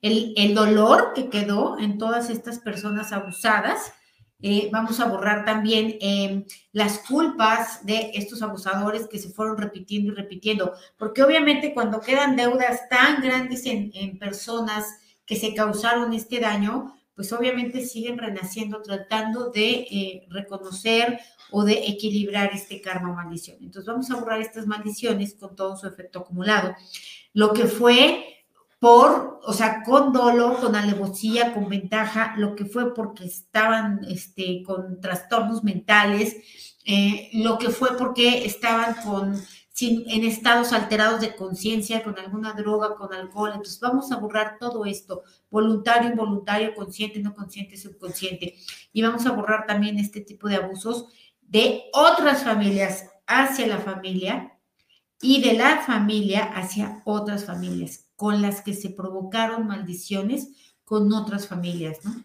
El, 0.00 0.32
el 0.38 0.54
dolor 0.54 1.12
que 1.14 1.28
quedó 1.28 1.78
en 1.78 1.98
todas 1.98 2.30
estas 2.30 2.60
personas 2.60 3.12
abusadas 3.12 3.92
eh, 4.40 4.68
vamos 4.72 5.00
a 5.00 5.06
borrar 5.06 5.44
también 5.44 5.96
em, 6.00 6.44
las 6.72 6.98
culpas 7.00 7.84
de 7.84 8.12
estos 8.14 8.42
abusadores 8.42 9.08
que 9.08 9.18
se 9.18 9.30
fueron 9.30 9.58
repitiendo 9.58 10.12
y 10.12 10.14
repitiendo, 10.14 10.72
porque 10.96 11.22
obviamente 11.22 11.74
cuando 11.74 12.00
quedan 12.00 12.36
deudas 12.36 12.88
tan 12.88 13.20
grandes 13.20 13.66
en, 13.66 13.90
en 13.94 14.18
personas 14.18 14.86
que 15.26 15.36
se 15.36 15.54
causaron 15.54 16.12
este 16.12 16.40
daño, 16.40 16.94
pues 17.18 17.32
obviamente 17.32 17.84
siguen 17.84 18.16
renaciendo 18.16 18.80
tratando 18.80 19.50
de 19.50 19.70
eh, 19.70 20.26
reconocer 20.30 21.18
o 21.50 21.64
de 21.64 21.88
equilibrar 21.88 22.50
este 22.54 22.80
karma 22.80 23.12
maldición. 23.12 23.56
Entonces 23.60 23.86
vamos 23.88 24.08
a 24.12 24.14
borrar 24.14 24.40
estas 24.40 24.68
maldiciones 24.68 25.34
con 25.34 25.56
todo 25.56 25.76
su 25.76 25.88
efecto 25.88 26.20
acumulado. 26.20 26.76
Lo 27.32 27.52
que 27.52 27.64
fue 27.64 28.37
por, 28.78 29.40
o 29.42 29.52
sea, 29.52 29.82
con 29.82 30.12
dolor, 30.12 30.60
con 30.60 30.76
alevosía, 30.76 31.52
con 31.52 31.68
ventaja, 31.68 32.34
lo 32.36 32.54
que 32.54 32.64
fue 32.64 32.94
porque 32.94 33.24
estaban 33.24 34.00
este, 34.08 34.62
con 34.64 35.00
trastornos 35.00 35.64
mentales, 35.64 36.36
eh, 36.84 37.28
lo 37.32 37.58
que 37.58 37.70
fue 37.70 37.96
porque 37.96 38.46
estaban 38.46 38.94
con, 39.04 39.36
sin, 39.72 40.08
en 40.08 40.24
estados 40.24 40.72
alterados 40.72 41.20
de 41.20 41.34
conciencia, 41.34 42.04
con 42.04 42.18
alguna 42.18 42.52
droga, 42.52 42.94
con 42.94 43.12
alcohol. 43.12 43.50
Entonces 43.50 43.80
vamos 43.80 44.12
a 44.12 44.16
borrar 44.16 44.58
todo 44.60 44.84
esto, 44.84 45.24
voluntario, 45.50 46.10
involuntario, 46.10 46.74
consciente, 46.74 47.18
no 47.18 47.34
consciente, 47.34 47.76
subconsciente. 47.76 48.54
Y 48.92 49.02
vamos 49.02 49.26
a 49.26 49.32
borrar 49.32 49.66
también 49.66 49.98
este 49.98 50.20
tipo 50.20 50.48
de 50.48 50.56
abusos 50.56 51.06
de 51.42 51.84
otras 51.92 52.44
familias 52.44 53.06
hacia 53.26 53.66
la 53.66 53.78
familia 53.78 54.56
y 55.20 55.42
de 55.42 55.54
la 55.54 55.78
familia 55.78 56.44
hacia 56.44 57.02
otras 57.04 57.44
familias 57.44 58.07
con 58.18 58.42
las 58.42 58.62
que 58.62 58.74
se 58.74 58.90
provocaron 58.90 59.68
maldiciones 59.68 60.48
con 60.84 61.12
otras 61.12 61.46
familias, 61.46 61.98
¿no? 62.02 62.24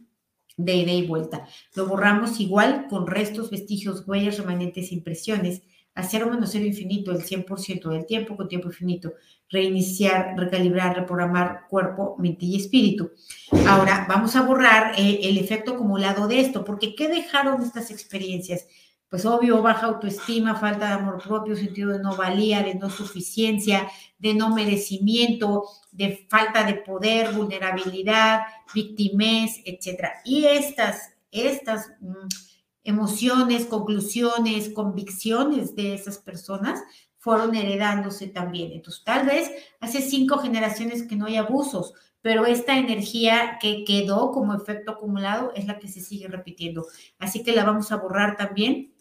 De 0.58 0.76
ida 0.76 0.92
y 0.92 1.06
vuelta. 1.06 1.48
Lo 1.76 1.86
borramos 1.86 2.40
igual 2.40 2.88
con 2.90 3.06
restos, 3.06 3.52
vestigios, 3.52 4.04
huellas, 4.08 4.40
remanentes, 4.40 4.92
impresiones, 4.92 5.62
hacer 5.94 6.24
un 6.24 6.32
menos 6.32 6.50
cero 6.52 6.66
infinito 6.66 7.12
el 7.12 7.24
100% 7.24 7.92
del 7.92 8.08
tiempo 8.08 8.36
con 8.36 8.48
tiempo 8.48 8.70
infinito, 8.70 9.14
reiniciar, 9.52 10.34
recalibrar, 10.36 10.96
reprogramar 10.96 11.68
cuerpo, 11.70 12.16
mente 12.18 12.48
y 12.48 12.56
espíritu. 12.56 13.12
Ahora 13.68 14.08
vamos 14.10 14.36
a 14.36 14.42
borrar 14.42 14.94
eh, 14.98 15.20
el 15.22 15.38
efecto 15.38 15.74
acumulado 15.74 16.28
de 16.28 16.40
esto, 16.40 16.66
porque 16.66 16.96
¿qué 16.96 17.08
dejaron 17.08 17.62
estas 17.62 17.92
experiencias? 17.92 18.66
Pues 19.14 19.28
obvio, 19.28 19.62
baja 19.62 19.86
autoestima, 19.86 20.56
falta 20.56 20.88
de 20.88 20.94
amor 20.94 21.22
propio, 21.22 21.56
sentido 21.56 21.92
de 21.92 22.00
no 22.00 22.16
valía, 22.16 22.64
de 22.64 22.74
no 22.74 22.90
suficiencia, 22.90 23.88
de 24.18 24.34
no 24.34 24.50
merecimiento, 24.56 25.66
de 25.92 26.26
falta 26.32 26.64
de 26.64 26.74
poder, 26.74 27.32
vulnerabilidad, 27.32 28.42
victimez, 28.74 29.62
etc. 29.66 30.06
Y 30.26 30.46
estas, 30.46 31.12
estas 31.30 31.92
mm, 32.00 32.28
emociones, 32.84 33.68
conclusiones, 33.68 34.70
convicciones 34.70 35.76
de 35.76 35.94
esas 35.94 36.18
personas 36.18 36.82
fueron 37.20 37.54
heredándose 37.54 38.26
también. 38.26 38.72
Entonces, 38.72 39.04
tal 39.04 39.28
vez 39.28 39.52
hace 39.80 40.02
cinco 40.02 40.40
generaciones 40.40 41.04
que 41.04 41.16
no 41.16 41.28
hay 41.28 41.36
abusos, 41.36 41.94
pero 42.24 42.46
esta 42.46 42.80
energía 42.80 43.60
que 43.62 43.84
quedó 43.84 44.32
como 44.32 44.56
efecto 44.56 44.94
acumulado 44.94 45.52
es 45.56 45.68
la 45.68 45.78
que 45.78 45.90
se 45.90 46.00
sigue 46.00 46.30
repitiendo. 46.30 46.88
Así 47.20 47.44
que 47.44 47.52
la 47.52 47.66
vamos 47.66 47.92
a 47.92 47.98
borrar 47.98 48.38
también 48.38 48.94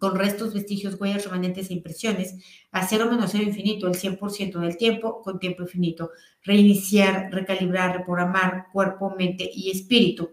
con 0.00 0.16
restos, 0.16 0.52
vestigios, 0.52 1.00
huellas, 1.00 1.24
remanentes 1.24 1.70
e 1.70 1.74
impresiones, 1.74 2.34
a 2.72 2.84
cero 2.86 3.06
menos 3.08 3.30
cero 3.30 3.44
infinito 3.44 3.86
el 3.86 3.94
100% 3.94 4.58
del 4.58 4.76
tiempo 4.76 5.22
con 5.22 5.38
tiempo 5.38 5.62
infinito, 5.62 6.10
reiniciar, 6.42 7.28
recalibrar, 7.30 7.98
reprogramar 7.98 8.66
cuerpo, 8.72 9.14
mente 9.16 9.48
y 9.54 9.70
espíritu. 9.70 10.32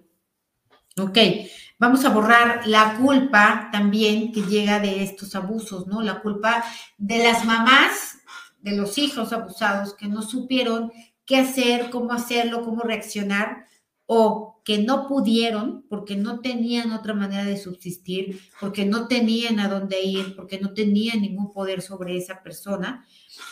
Ok, 0.99 1.17
vamos 1.77 2.03
a 2.03 2.09
borrar 2.09 2.67
la 2.67 2.97
culpa 2.97 3.69
también 3.71 4.31
que 4.31 4.41
llega 4.41 4.79
de 4.79 5.03
estos 5.03 5.35
abusos, 5.35 5.85
¿no? 5.85 6.01
La 6.01 6.19
culpa 6.21 6.63
de 6.97 7.19
las 7.19 7.45
mamás, 7.45 8.17
de 8.59 8.75
los 8.75 8.97
hijos 8.97 9.33
abusados 9.33 9.93
que 9.93 10.07
no 10.07 10.23
supieron 10.23 10.91
qué 11.25 11.37
hacer, 11.37 11.89
cómo 11.89 12.11
hacerlo, 12.13 12.63
cómo 12.63 12.81
reaccionar 12.81 13.65
o 14.05 14.61
que 14.63 14.77
no 14.77 15.07
pudieron 15.07 15.85
porque 15.89 16.15
no 16.15 16.39
tenían 16.39 16.91
otra 16.91 17.13
manera 17.13 17.43
de 17.43 17.57
subsistir, 17.57 18.41
porque 18.59 18.85
no 18.85 19.07
tenían 19.07 19.59
a 19.59 19.67
dónde 19.67 20.01
ir, 20.01 20.35
porque 20.35 20.59
no 20.59 20.73
tenían 20.73 21.21
ningún 21.21 21.51
poder 21.51 21.81
sobre 21.81 22.17
esa 22.17 22.43
persona, 22.43 23.05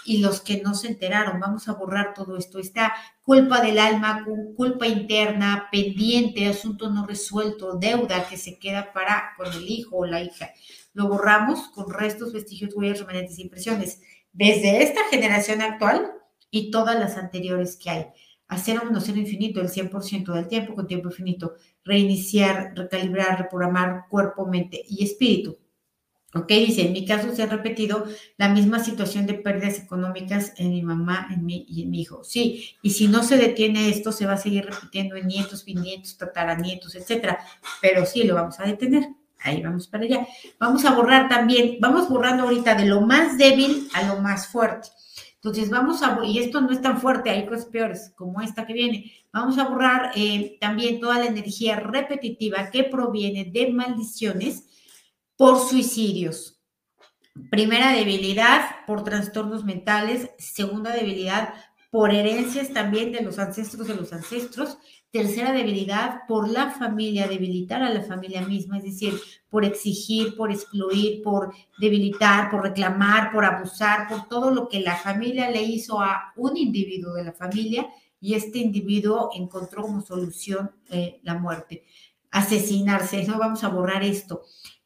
y 0.05 0.19
los 0.19 0.41
que 0.41 0.61
no 0.61 0.73
se 0.73 0.87
enteraron. 0.87 1.39
Vamos 1.39 1.67
a 1.67 1.73
borrar 1.73 2.13
todo 2.13 2.37
esto. 2.37 2.59
Esta 2.59 2.93
culpa 3.23 3.61
del 3.61 3.79
alma, 3.79 4.25
culpa 4.55 4.87
interna, 4.87 5.67
pendiente, 5.71 6.47
asunto 6.47 6.89
no 6.89 7.05
resuelto, 7.05 7.77
deuda 7.77 8.27
que 8.27 8.37
se 8.37 8.57
queda 8.57 8.93
para 8.93 9.33
con 9.37 9.51
el 9.51 9.69
hijo 9.69 9.97
o 9.97 10.05
la 10.05 10.21
hija. 10.21 10.51
Lo 10.93 11.07
borramos 11.07 11.69
con 11.69 11.91
restos, 11.91 12.33
vestigios, 12.33 12.73
huellas, 12.75 12.99
remanentes 12.99 13.39
impresiones. 13.39 14.01
Desde 14.33 14.83
esta 14.83 15.01
generación 15.09 15.61
actual 15.61 16.20
y 16.51 16.69
todas 16.69 16.99
las 16.99 17.17
anteriores 17.17 17.77
que 17.77 17.89
hay 17.89 18.05
hacer 18.51 18.81
un 18.81 18.99
cero 18.99 19.17
infinito 19.17 19.61
el 19.61 19.69
100% 19.69 20.33
del 20.33 20.47
tiempo 20.47 20.75
con 20.75 20.85
tiempo 20.85 21.07
infinito, 21.07 21.55
reiniciar, 21.85 22.73
recalibrar, 22.75 23.39
reprogramar 23.39 24.07
cuerpo, 24.09 24.45
mente 24.45 24.83
y 24.87 25.05
espíritu. 25.05 25.57
¿Ok? 26.33 26.47
Dice, 26.49 26.85
en 26.85 26.93
mi 26.93 27.05
caso 27.05 27.33
se 27.33 27.43
ha 27.43 27.45
repetido 27.45 28.05
la 28.37 28.49
misma 28.49 28.83
situación 28.83 29.25
de 29.25 29.35
pérdidas 29.35 29.79
económicas 29.79 30.53
en 30.57 30.69
mi 30.69 30.81
mamá 30.81 31.29
en 31.31 31.45
mí 31.45 31.65
y 31.67 31.83
en 31.83 31.91
mi 31.91 32.01
hijo. 32.01 32.25
Sí, 32.25 32.75
y 32.81 32.91
si 32.91 33.07
no 33.07 33.23
se 33.23 33.37
detiene 33.37 33.89
esto, 33.89 34.11
se 34.11 34.25
va 34.25 34.33
a 34.33 34.37
seguir 34.37 34.65
repitiendo 34.65 35.15
en 35.15 35.27
nietos, 35.27 35.63
bisnietos, 35.63 36.17
tataranietos, 36.17 36.95
etcétera. 36.95 37.39
Pero 37.81 38.05
sí, 38.05 38.23
lo 38.23 38.35
vamos 38.35 38.59
a 38.59 38.65
detener. 38.65 39.07
Ahí 39.39 39.61
vamos 39.61 39.87
para 39.87 40.03
allá. 40.03 40.27
Vamos 40.59 40.83
a 40.83 40.93
borrar 40.93 41.29
también, 41.29 41.77
vamos 41.79 42.09
borrando 42.09 42.43
ahorita 42.43 42.75
de 42.75 42.85
lo 42.85 43.01
más 43.01 43.37
débil 43.37 43.87
a 43.93 44.03
lo 44.03 44.21
más 44.21 44.47
fuerte. 44.47 44.89
Entonces 45.43 45.71
vamos 45.71 46.03
a, 46.03 46.23
y 46.23 46.37
esto 46.37 46.61
no 46.61 46.71
es 46.71 46.81
tan 46.83 47.01
fuerte, 47.01 47.31
hay 47.31 47.47
cosas 47.47 47.65
peores 47.65 48.13
como 48.15 48.41
esta 48.41 48.67
que 48.67 48.73
viene, 48.73 49.11
vamos 49.33 49.57
a 49.57 49.67
borrar 49.67 50.11
eh, 50.15 50.57
también 50.61 50.99
toda 50.99 51.17
la 51.17 51.25
energía 51.25 51.79
repetitiva 51.79 52.69
que 52.69 52.83
proviene 52.83 53.45
de 53.45 53.71
maldiciones 53.71 54.67
por 55.35 55.59
suicidios. 55.59 56.61
Primera 57.49 57.91
debilidad 57.91 58.85
por 58.85 59.03
trastornos 59.03 59.65
mentales, 59.65 60.29
segunda 60.37 60.91
debilidad 60.91 61.55
por 61.91 62.11
herencias 62.13 62.73
también 62.73 63.11
de 63.11 63.21
los 63.21 63.37
ancestros 63.37 63.87
de 63.87 63.95
los 63.95 64.11
ancestros 64.11 64.79
Tercera 65.11 65.51
debilidad, 65.51 66.21
por 66.25 66.49
la 66.49 66.71
familia, 66.71 67.27
debilitar 67.27 67.83
a 67.83 67.89
la 67.89 68.01
familia 68.01 68.47
misma, 68.47 68.77
es 68.77 68.85
decir, 68.85 69.13
por 69.49 69.65
exigir, 69.65 70.37
por 70.37 70.51
excluir, 70.51 71.21
por 71.21 71.53
debilitar, 71.81 72.49
por 72.49 72.63
reclamar, 72.63 73.33
por 73.33 73.43
abusar, 73.43 74.07
por 74.07 74.29
todo 74.29 74.51
lo 74.51 74.69
que 74.69 74.79
la 74.79 74.95
familia 74.95 75.51
le 75.51 75.63
hizo 75.63 75.99
a 75.99 76.31
un 76.37 76.55
individuo 76.55 77.13
de 77.13 77.25
la 77.25 77.33
familia 77.33 77.89
y 78.21 78.35
este 78.35 78.59
individuo 78.59 79.31
encontró 79.33 79.81
como 79.81 79.99
solución 79.99 80.71
eh, 80.89 81.19
la 81.23 81.37
muerte. 81.37 81.83
Asesinarse, 82.31 83.25
no 83.25 83.37
vamos 83.37 83.65
a 83.65 83.67
borrar 83.67 84.03
esto 84.03 84.43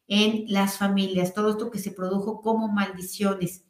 en 0.08 0.46
las 0.48 0.76
familias, 0.76 1.34
todo 1.34 1.50
esto 1.50 1.70
que 1.70 1.78
se 1.78 1.92
produjo 1.92 2.42
como 2.42 2.66
maldiciones 2.66 3.65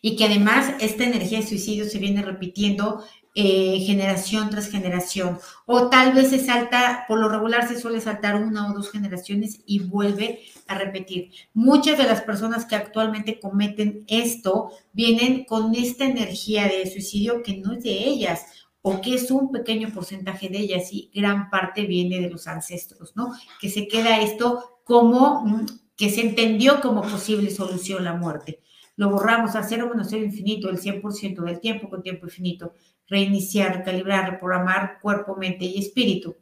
y 0.00 0.16
que 0.16 0.24
además 0.24 0.74
esta 0.80 1.04
energía 1.04 1.40
de 1.40 1.46
suicidio 1.46 1.84
se 1.86 1.98
viene 1.98 2.22
repitiendo 2.22 3.04
eh, 3.36 3.80
generación 3.80 4.48
tras 4.48 4.68
generación. 4.68 5.40
O 5.66 5.88
tal 5.88 6.12
vez 6.12 6.30
se 6.30 6.38
salta, 6.38 7.04
por 7.08 7.18
lo 7.18 7.28
regular 7.28 7.66
se 7.66 7.80
suele 7.80 8.00
saltar 8.00 8.36
una 8.36 8.70
o 8.70 8.74
dos 8.74 8.92
generaciones 8.92 9.60
y 9.66 9.80
vuelve 9.80 10.40
a 10.68 10.76
repetir. 10.76 11.32
Muchas 11.52 11.98
de 11.98 12.04
las 12.04 12.20
personas 12.20 12.64
que 12.64 12.76
actualmente 12.76 13.40
cometen 13.40 14.04
esto 14.06 14.70
vienen 14.92 15.44
con 15.44 15.74
esta 15.74 16.04
energía 16.04 16.68
de 16.68 16.88
suicidio 16.88 17.42
que 17.42 17.56
no 17.56 17.72
es 17.72 17.82
de 17.82 18.06
ellas 18.06 18.46
o 18.82 19.00
que 19.00 19.14
es 19.14 19.30
un 19.30 19.50
pequeño 19.50 19.88
porcentaje 19.92 20.48
de 20.48 20.58
ellas 20.58 20.92
y 20.92 21.10
gran 21.12 21.50
parte 21.50 21.86
viene 21.86 22.20
de 22.20 22.30
los 22.30 22.46
ancestros, 22.46 23.16
¿no? 23.16 23.32
Que 23.60 23.68
se 23.68 23.88
queda 23.88 24.20
esto 24.20 24.80
como 24.84 25.44
mm, 25.44 25.66
que 25.96 26.10
se 26.10 26.20
entendió 26.20 26.80
como 26.80 27.02
posible 27.02 27.50
solución 27.50 28.04
la 28.04 28.14
muerte. 28.14 28.60
Lo 28.96 29.10
borramos 29.10 29.56
a 29.56 29.62
cero 29.62 29.88
menos 29.90 30.08
cero 30.10 30.24
infinito 30.24 30.70
el 30.70 30.78
100% 30.78 31.42
del 31.42 31.60
tiempo 31.60 31.88
con 31.90 32.02
tiempo 32.02 32.26
infinito 32.26 32.74
reiniciar, 33.08 33.78
recalibrar, 33.78 34.30
reprogramar 34.30 34.98
cuerpo, 35.00 35.36
mente 35.36 35.64
y 35.64 35.78
espíritu. 35.78 36.36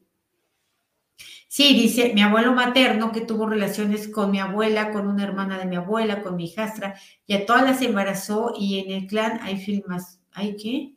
Sí, 1.49 1.75
dice 1.75 2.13
mi 2.15 2.23
abuelo 2.23 2.53
materno 2.53 3.13
que 3.13 3.21
tuvo 3.21 3.47
relaciones 3.47 4.09
con 4.09 4.31
mi 4.31 4.41
abuela, 4.41 4.91
con 4.91 5.07
una 5.07 5.25
hermana 5.25 5.59
de 5.59 5.67
mi 5.67 5.77
abuela, 5.77 6.23
con 6.23 6.37
mi 6.37 6.47
hijastra, 6.47 6.95
y 7.27 7.35
a 7.35 7.45
todas 7.45 7.63
las 7.63 7.83
embarazó 7.83 8.55
y 8.59 8.79
en 8.79 8.91
el 8.91 9.07
clan 9.07 9.39
hay 9.43 9.59
filmas, 9.59 10.21
¿hay 10.33 10.57
qué? 10.57 10.95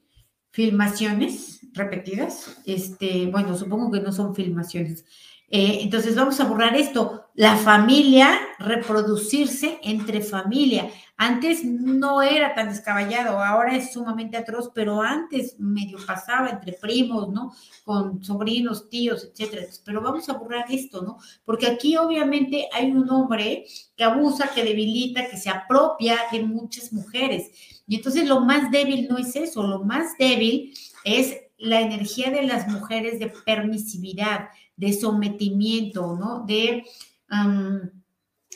Filmaciones 0.51 1.67
repetidas. 1.73 2.61
Este, 2.65 3.25
bueno, 3.27 3.57
supongo 3.57 3.91
que 3.91 3.99
no 3.99 4.13
son 4.13 4.33
filmaciones. 4.33 5.03
Eh, 5.49 5.79
entonces 5.81 6.15
vamos 6.15 6.39
a 6.39 6.45
borrar 6.45 6.75
esto. 6.75 7.24
La 7.37 7.57
familia, 7.57 8.39
reproducirse 8.59 9.77
entre 9.83 10.21
familia. 10.21 10.89
Antes 11.17 11.65
no 11.65 12.21
era 12.21 12.55
tan 12.55 12.69
descabellado, 12.69 13.43
ahora 13.43 13.75
es 13.75 13.91
sumamente 13.91 14.37
atroz, 14.37 14.71
pero 14.73 15.01
antes 15.01 15.59
medio 15.59 15.97
pasaba 16.07 16.49
entre 16.49 16.71
primos, 16.73 17.27
¿no? 17.27 17.51
Con 17.83 18.23
sobrinos, 18.23 18.89
tíos, 18.89 19.25
etcétera. 19.25 19.65
Pero 19.83 20.01
vamos 20.01 20.29
a 20.29 20.33
borrar 20.33 20.65
esto, 20.69 21.01
¿no? 21.01 21.17
Porque 21.43 21.67
aquí 21.67 21.97
obviamente 21.97 22.69
hay 22.71 22.91
un 22.91 23.09
hombre 23.09 23.65
que 23.97 24.05
abusa, 24.05 24.51
que 24.55 24.63
debilita, 24.63 25.29
que 25.29 25.35
se 25.35 25.49
apropia 25.49 26.17
de 26.31 26.41
muchas 26.41 26.93
mujeres. 26.93 27.51
Y 27.85 27.97
entonces 27.97 28.29
lo 28.29 28.39
más 28.39 28.71
débil 28.71 29.09
no 29.09 29.17
es 29.17 29.35
eso, 29.35 29.61
lo 29.67 29.83
más 29.83 30.17
débil 30.17 30.73
es 31.03 31.35
la 31.57 31.81
energía 31.81 32.31
de 32.31 32.43
las 32.43 32.69
mujeres 32.69 33.19
de 33.19 33.27
permisividad, 33.45 34.47
de 34.77 34.93
sometimiento, 34.93 36.15
¿no? 36.17 36.45
De 36.45 36.85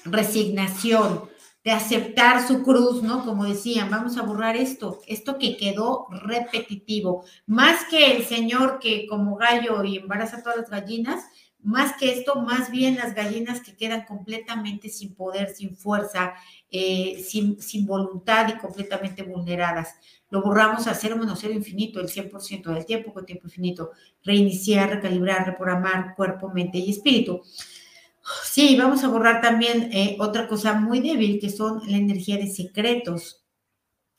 resignación, 0.06 1.30
de 1.64 1.72
aceptar 1.72 2.48
su 2.48 2.64
cruz, 2.64 3.04
¿no? 3.04 3.26
Como 3.26 3.46
decían, 3.46 3.90
vamos 3.90 4.18
a 4.18 4.22
borrar 4.22 4.56
esto, 4.56 5.02
esto 5.08 5.38
que 5.38 5.58
quedó 5.58 6.08
repetitivo. 6.10 7.26
Más 7.46 7.84
que 7.90 8.16
el 8.16 8.26
Señor 8.26 8.80
que 8.80 9.06
como 9.08 9.36
gallo 9.36 9.84
y 9.84 9.98
embaraza 9.98 10.42
todas 10.42 10.58
las 10.58 10.70
gallinas, 10.70 11.26
más 11.62 11.98
que 11.98 12.14
esto, 12.14 12.36
más 12.36 12.72
bien 12.72 12.96
las 12.96 13.14
gallinas 13.14 13.60
que 13.60 13.76
quedan 13.76 14.06
completamente 14.06 14.88
sin 14.88 15.14
poder, 15.14 15.50
sin 15.50 15.76
fuerza, 15.76 16.34
eh, 16.72 17.22
sin, 17.28 17.62
sin, 17.62 17.86
voluntad 17.86 18.48
y 18.48 18.58
completamente 18.58 19.24
vulneradas. 19.24 19.96
Lo 20.30 20.42
borramos 20.42 20.88
a 20.88 20.94
cero 20.94 21.18
menos 21.18 21.40
cero 21.42 21.54
infinito, 21.54 22.00
el 22.00 22.08
100% 22.08 22.74
del 22.74 22.86
tiempo 22.86 23.14
con 23.14 23.26
tiempo 23.26 23.48
infinito. 23.48 23.92
Reiniciar, 24.24 24.90
recalibrar, 24.90 25.46
reprogramar 25.46 26.16
cuerpo, 26.16 26.50
mente 26.50 26.78
y 26.78 26.92
espíritu. 26.92 27.44
Sí, 28.44 28.76
vamos 28.78 29.04
a 29.04 29.08
borrar 29.08 29.42
también 29.42 29.90
eh, 29.94 30.18
otra 30.20 30.48
cosa 30.48 30.74
muy 30.74 31.00
débil, 31.00 31.40
que 31.40 31.50
son 31.50 31.82
la 31.88 31.98
energía 31.98 32.38
de 32.38 32.48
secretos. 32.48 33.46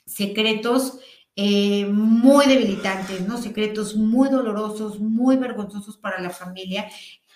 Secretos 0.06 0.98
eh, 1.36 1.86
muy 1.86 2.46
debilitantes, 2.46 3.26
¿no? 3.26 3.38
Secretos 3.38 3.96
muy 3.96 4.28
dolorosos, 4.28 4.98
muy 5.00 5.36
vergonzosos 5.36 5.96
para 5.96 6.20
la 6.20 6.30
familia. 6.30 6.88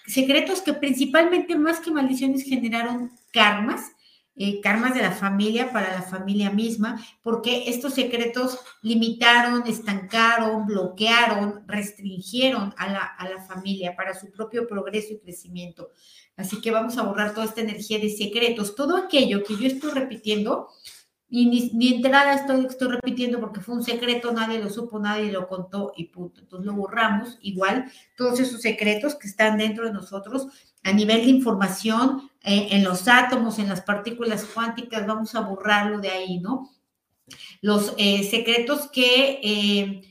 Secretos 0.07 0.61
que 0.61 0.75
principalmente, 0.75 1.57
más 1.57 1.81
que 1.81 1.91
maldiciones, 1.91 2.45
generaron 2.45 3.13
karmas 3.33 3.93
eh, 4.37 4.61
de 4.63 5.03
la 5.03 5.13
familia 5.13 5.73
para 5.73 5.93
la 5.93 6.03
familia 6.03 6.51
misma, 6.51 7.01
porque 7.23 7.65
estos 7.69 7.95
secretos 7.95 8.59
limitaron, 8.83 9.67
estancaron, 9.67 10.67
bloquearon, 10.67 11.65
restringieron 11.67 12.75
a 12.77 12.89
la, 12.89 13.05
a 13.05 13.29
la 13.29 13.41
familia 13.43 13.95
para 13.95 14.15
su 14.15 14.31
propio 14.33 14.67
progreso 14.67 15.13
y 15.13 15.21
crecimiento. 15.21 15.91
Así 16.37 16.61
que 16.61 16.71
vamos 16.71 16.99
a 16.99 17.03
borrar 17.03 17.33
toda 17.33 17.47
esta 17.47 17.61
energía 17.61 17.99
de 17.99 18.11
secretos, 18.11 18.75
todo 18.75 18.97
aquello 18.97 19.45
que 19.45 19.57
yo 19.57 19.67
estoy 19.67 19.93
repitiendo, 19.93 20.69
y 21.37 21.47
ni, 21.73 21.95
entrada 21.95 22.35
estoy, 22.35 22.67
estoy 22.67 22.89
repitiendo 22.89 23.41
porque 23.41 23.61
fue 23.61 23.75
un 23.75 23.83
secreto, 23.83 24.31
nadie 24.31 24.61
lo 24.61 24.71
supo, 24.71 25.01
nadie 25.01 25.33
lo 25.33 25.49
contó 25.49 25.93
y 25.97 26.05
punto. 26.05 26.41
Entonces 26.41 26.65
lo 26.65 26.75
borramos 26.75 27.39
igual, 27.41 27.91
todos 28.17 28.39
esos 28.39 28.61
secretos 28.61 29.17
que 29.17 29.27
están 29.27 29.59
dentro 29.59 29.85
de 29.85 29.93
nosotros 29.93 30.47
a 30.85 30.93
nivel 30.93 31.23
de 31.23 31.31
información, 31.31 32.31
eh, 32.45 32.69
en 32.73 32.85
los 32.85 33.09
átomos, 33.09 33.59
en 33.59 33.71
las 33.71 33.81
partículas 33.81 34.45
cuánticas, 34.45 35.07
vamos 35.07 35.35
a 35.35 35.41
borrarlo 35.41 35.99
de 35.99 36.11
ahí, 36.11 36.39
¿no? 36.41 36.71
Los 37.61 37.95
eh, 37.99 38.23
secretos 38.25 38.91
que... 38.91 39.41
Eh, 39.43 40.11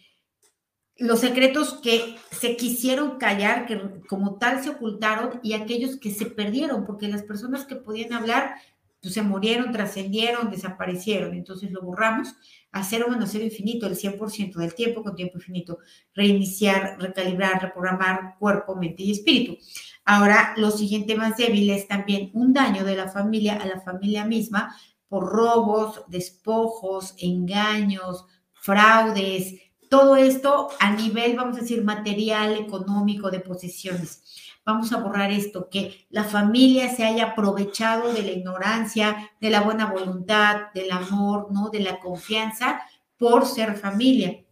los 0.98 1.20
secretos 1.20 1.74
que 1.82 2.16
se 2.32 2.56
quisieron 2.56 3.18
callar, 3.18 3.66
que 3.66 3.82
como 4.08 4.38
tal 4.38 4.64
se 4.64 4.70
ocultaron, 4.70 5.40
y 5.42 5.54
aquellos 5.54 5.98
que 5.98 6.12
se 6.12 6.28
perdieron, 6.28 6.86
porque 6.86 7.08
las 7.08 7.24
personas 7.24 7.66
que 7.66 7.76
podían 7.76 8.14
hablar 8.14 8.56
pues, 9.04 9.16
se 9.16 9.22
murieron, 9.22 9.74
trascendieron, 9.74 10.50
desaparecieron. 10.50 11.34
Entonces 11.34 11.72
lo 11.72 11.82
borramos 11.82 12.34
a 12.72 12.84
cero 12.84 13.08
menos 13.10 13.30
cero 13.32 13.44
infinito, 13.44 13.86
el 13.86 13.98
100% 13.98 14.56
del 14.56 14.74
tiempo 14.74 15.04
con 15.04 15.14
tiempo 15.14 15.38
infinito. 15.38 15.78
Reiniciar, 16.16 16.96
recalibrar, 17.00 17.62
reprogramar 17.62 18.38
cuerpo, 18.40 18.78
mente 18.78 19.04
y 19.04 19.12
espíritu. 19.12 19.58
Ahora, 20.06 20.54
lo 20.56 20.72
siguiente 20.72 21.16
más 21.16 21.36
débil 21.36 21.70
es 21.70 21.88
también 21.88 22.32
un 22.34 22.54
daño 22.54 22.86
de 22.86 22.96
la 22.96 23.10
familia 23.10 23.58
a 23.58 23.66
la 23.66 23.82
familia 23.82 24.26
misma 24.26 24.74
por 25.10 25.26
robos, 25.26 26.04
despojos, 26.08 27.14
engaños, 27.20 28.26
fraudes, 28.54 29.56
todo 29.90 30.16
esto 30.16 30.70
a 30.80 30.92
nivel, 30.92 31.36
vamos 31.36 31.58
a 31.58 31.62
decir, 31.62 31.84
material, 31.84 32.54
económico, 32.54 33.30
de 33.30 33.42
posesiones 33.42 34.24
vamos 34.66 34.92
a 34.94 34.98
borrar 34.98 35.32
esto, 35.32 35.70
que 35.70 36.06
la 36.10 36.24
familia 36.24 36.90
se 36.94 37.04
haya 37.04 37.32
aprovechado 37.32 38.14
de 38.14 38.24
la 38.24 38.32
ignorancia, 38.32 39.32
de 39.40 39.50
la 39.50 39.62
buena 39.62 39.88
voluntad, 39.88 40.72
del 40.74 40.92
amor, 40.92 41.52
¿no? 41.52 41.70
De 41.70 41.80
la 41.80 42.00
confianza 42.00 42.82
por 43.18 43.46
ser 43.46 43.76
familia. 43.76 44.44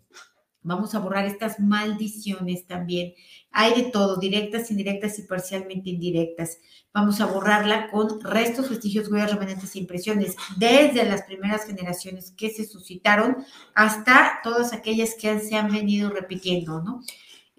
Vamos 0.64 0.94
a 0.94 1.00
borrar 1.00 1.26
estas 1.26 1.60
maldiciones 1.60 2.68
también. 2.68 3.14
Hay 3.52 3.74
de 3.74 3.90
todo, 3.90 4.18
directas, 4.18 4.70
indirectas 4.70 5.18
y 5.18 5.24
parcialmente 5.24 5.90
indirectas. 5.90 6.60
Vamos 6.94 7.20
a 7.20 7.26
borrarla 7.26 7.90
con 7.90 8.22
restos, 8.22 8.70
vestigios, 8.70 9.10
huellas, 9.10 9.32
remanentes 9.32 9.76
e 9.76 9.80
impresiones, 9.80 10.36
desde 10.58 11.04
las 11.04 11.24
primeras 11.24 11.66
generaciones 11.66 12.32
que 12.32 12.52
se 12.52 12.66
suscitaron 12.66 13.38
hasta 13.74 14.40
todas 14.44 14.72
aquellas 14.72 15.16
que 15.16 15.40
se 15.40 15.56
han 15.56 15.72
venido 15.72 16.12
repitiendo, 16.12 16.82
¿no? 16.84 17.02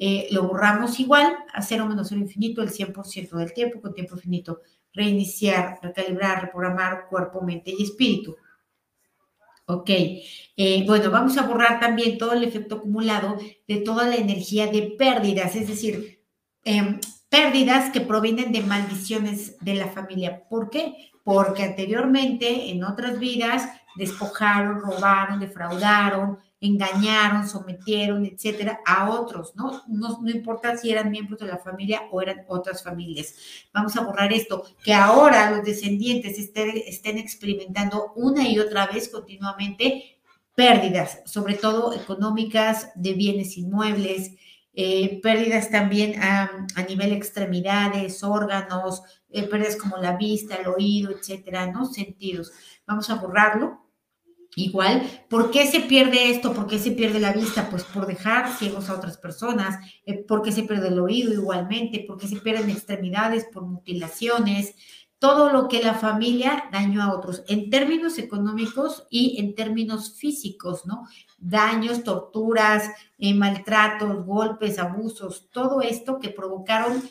Eh, 0.05 0.27
lo 0.33 0.49
borramos 0.49 0.99
igual 0.99 1.33
a 1.55 1.63
cero 1.63 1.87
menos 1.87 2.09
cero 2.09 2.21
infinito 2.21 2.61
el 2.61 2.73
100% 2.73 3.37
del 3.37 3.55
tiempo 3.55 3.81
con 3.81 3.95
tiempo 3.95 4.17
infinito. 4.17 4.63
Reiniciar, 4.93 5.79
recalibrar, 5.81 6.43
reprogramar 6.43 7.07
cuerpo, 7.09 7.41
mente 7.41 7.73
y 7.79 7.85
espíritu. 7.85 8.37
Ok, 9.67 9.89
eh, 9.91 10.85
bueno, 10.89 11.09
vamos 11.13 11.39
a 11.39 11.47
borrar 11.47 11.79
también 11.79 12.19
todo 12.19 12.33
el 12.33 12.43
efecto 12.43 12.79
acumulado 12.79 13.39
de 13.69 13.77
toda 13.77 14.09
la 14.09 14.17
energía 14.17 14.67
de 14.67 14.93
pérdidas, 14.99 15.55
es 15.55 15.69
decir, 15.69 16.21
em, 16.65 16.99
pérdidas 17.29 17.93
que 17.93 18.01
provienen 18.01 18.51
de 18.51 18.63
maldiciones 18.63 19.57
de 19.61 19.75
la 19.75 19.87
familia. 19.87 20.49
¿Por 20.49 20.69
qué? 20.69 21.13
Porque 21.23 21.63
anteriormente, 21.63 22.73
en 22.73 22.83
otras 22.83 23.21
vidas, 23.21 23.69
despojaron, 23.95 24.81
robaron, 24.81 25.39
defraudaron, 25.39 26.39
engañaron, 26.63 27.49
sometieron, 27.49 28.25
etcétera, 28.25 28.81
a 28.87 29.11
otros, 29.11 29.55
¿no? 29.57 29.83
¿no? 29.89 30.21
No 30.23 30.31
importa 30.31 30.77
si 30.77 30.91
eran 30.91 31.11
miembros 31.11 31.41
de 31.41 31.49
la 31.49 31.59
familia 31.59 32.03
o 32.13 32.23
eran 32.23 32.45
otras 32.47 32.85
familias. 32.85 33.35
Vamos 33.75 33.97
a 33.97 34.03
borrar 34.03 34.33
esto, 34.33 34.65
que 34.85 34.95
ahora 34.95 35.51
los 35.51 35.65
descendientes 35.65 36.39
estén, 36.39 37.19
experimentando 37.19 38.13
una 38.15 38.49
y 38.49 38.61
otra 38.61 38.87
vez 38.87 39.09
continuamente 39.09 40.21
pérdidas, 40.55 41.21
sobre 41.25 41.55
todo 41.55 41.93
económicas, 41.95 42.93
de 42.95 43.15
bienes 43.15 43.59
inmuebles, 43.59 44.31
eh, 44.75 45.21
pérdidas 45.21 45.69
también 45.69 46.23
a, 46.23 46.67
a, 46.77 46.83
nivel 46.85 47.13
extremidades, 47.13 48.23
órganos, 48.23 49.03
eh, 49.31 49.43
pérdidas 49.43 49.77
como 49.77 49.97
la 49.97 50.17
vista, 50.17 50.55
el 50.55 50.69
oído, 50.69 51.11
etcétera, 51.11 51.67
¿no? 51.73 51.87
Sentidos. 51.87 52.53
Vamos 52.87 53.11
a 53.11 53.17
borrarlo 53.17 53.83
Igual, 54.55 55.03
¿por 55.31 55.51
qué 55.51 55.67
se 55.67 55.81
pierde 55.81 56.31
esto? 56.31 56.53
¿Por 56.53 56.67
qué 56.67 56.79
se 56.79 56.91
pierde 56.91 57.19
la 57.21 57.33
vista? 57.33 57.71
Pues 57.71 57.85
por 57.85 58.07
dejar 58.07 58.53
ciegos 58.53 58.91
a 58.91 58.95
otras 58.97 59.17
personas, 59.17 59.79
eh, 60.05 60.23
¿por 60.25 60.43
qué 60.43 60.53
se 60.53 60.65
pierde 60.65 60.89
el 60.89 60.99
oído 60.99 61.33
igualmente? 61.33 62.05
¿Por 62.07 62.19
qué 62.19 62.29
se 62.29 62.37
pierden 62.37 62.69
extremidades 62.69 63.47
por 63.51 63.63
mutilaciones? 63.63 64.75
Todo 65.19 65.51
lo 65.51 65.69
que 65.69 65.83
la 65.83 65.95
familia 65.95 66.65
dañó 66.71 67.03
a 67.03 67.15
otros, 67.15 67.45
en 67.49 67.71
términos 67.71 68.19
económicos 68.19 69.07
y 69.09 69.41
en 69.41 69.55
términos 69.55 70.19
físicos, 70.19 70.85
¿no? 70.85 71.07
Daños, 71.39 72.05
torturas, 72.05 72.91
eh, 73.19 73.33
maltratos, 73.33 74.27
golpes, 74.27 74.79
abusos, 74.79 75.49
todo 75.51 75.81
esto 75.81 76.19
que 76.19 76.29
provocaron 76.29 77.03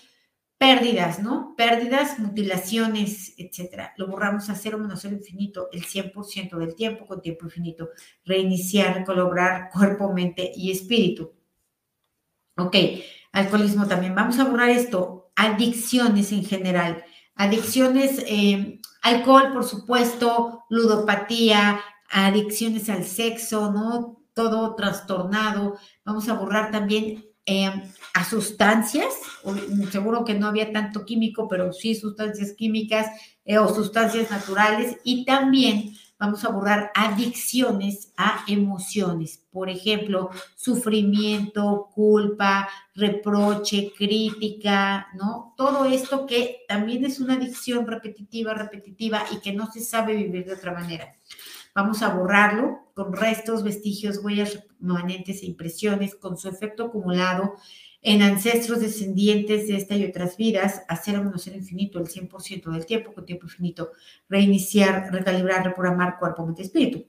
Pérdidas, 0.61 1.17
¿no? 1.17 1.55
Pérdidas, 1.57 2.19
mutilaciones, 2.19 3.33
etcétera. 3.35 3.95
Lo 3.97 4.05
borramos 4.05 4.47
a 4.47 4.53
cero 4.53 4.77
menos 4.77 4.99
cero 5.01 5.15
infinito, 5.15 5.69
el 5.71 5.83
100% 5.83 6.55
del 6.55 6.75
tiempo 6.75 7.07
con 7.07 7.19
tiempo 7.19 7.45
infinito. 7.45 7.89
Reiniciar, 8.23 9.03
colaborar 9.03 9.71
cuerpo, 9.73 10.13
mente 10.13 10.51
y 10.55 10.69
espíritu. 10.69 11.33
Ok, 12.57 12.75
alcoholismo 13.31 13.87
también. 13.87 14.13
Vamos 14.13 14.37
a 14.37 14.43
borrar 14.43 14.69
esto. 14.69 15.31
Adicciones 15.35 16.31
en 16.31 16.45
general. 16.45 17.05
Adicciones, 17.33 18.23
eh, 18.27 18.79
alcohol, 19.01 19.53
por 19.53 19.63
supuesto, 19.63 20.65
ludopatía, 20.69 21.81
adicciones 22.07 22.87
al 22.87 23.03
sexo, 23.05 23.71
¿no? 23.71 24.21
Todo 24.35 24.75
trastornado. 24.75 25.79
Vamos 26.05 26.29
a 26.29 26.35
borrar 26.35 26.69
también 26.69 27.30
eh, 27.45 27.71
a 28.13 28.23
sustancias, 28.23 29.13
seguro 29.91 30.23
que 30.23 30.35
no 30.35 30.47
había 30.47 30.71
tanto 30.71 31.05
químico, 31.05 31.47
pero 31.47 31.73
sí 31.73 31.95
sustancias 31.95 32.53
químicas 32.53 33.07
eh, 33.45 33.57
o 33.57 33.73
sustancias 33.73 34.29
naturales 34.29 34.97
y 35.03 35.25
también 35.25 35.95
vamos 36.19 36.45
a 36.45 36.49
borrar 36.49 36.91
adicciones 36.93 38.13
a 38.15 38.45
emociones, 38.47 39.43
por 39.51 39.69
ejemplo, 39.69 40.29
sufrimiento, 40.55 41.89
culpa, 41.95 42.69
reproche, 42.93 43.91
crítica, 43.97 45.07
¿no? 45.15 45.55
Todo 45.57 45.85
esto 45.85 46.27
que 46.27 46.59
también 46.67 47.05
es 47.05 47.19
una 47.19 47.33
adicción 47.33 47.87
repetitiva, 47.87 48.53
repetitiva 48.53 49.25
y 49.31 49.39
que 49.39 49.51
no 49.53 49.71
se 49.71 49.81
sabe 49.81 50.15
vivir 50.15 50.45
de 50.45 50.53
otra 50.53 50.73
manera. 50.73 51.15
Vamos 51.73 52.01
a 52.01 52.13
borrarlo 52.13 52.91
con 52.93 53.13
restos, 53.13 53.63
vestigios, 53.63 54.17
huellas 54.17 54.59
permanentes 54.79 55.41
e 55.41 55.45
impresiones, 55.45 56.15
con 56.15 56.37
su 56.37 56.49
efecto 56.49 56.85
acumulado 56.85 57.55
en 58.01 58.23
ancestros 58.23 58.79
descendientes 58.79 59.67
de 59.67 59.77
esta 59.77 59.95
y 59.95 60.05
otras 60.05 60.35
vidas, 60.35 60.81
hacer 60.87 61.19
un 61.19 61.37
ser 61.37 61.55
infinito 61.55 61.99
el 61.99 62.07
100% 62.07 62.71
del 62.71 62.85
tiempo 62.85 63.13
con 63.13 63.25
tiempo 63.25 63.45
infinito, 63.45 63.91
reiniciar, 64.27 65.09
recalibrar, 65.11 65.63
reprogramar 65.63 66.17
cuerpo, 66.17 66.45
mente, 66.45 66.63
espíritu. 66.63 67.05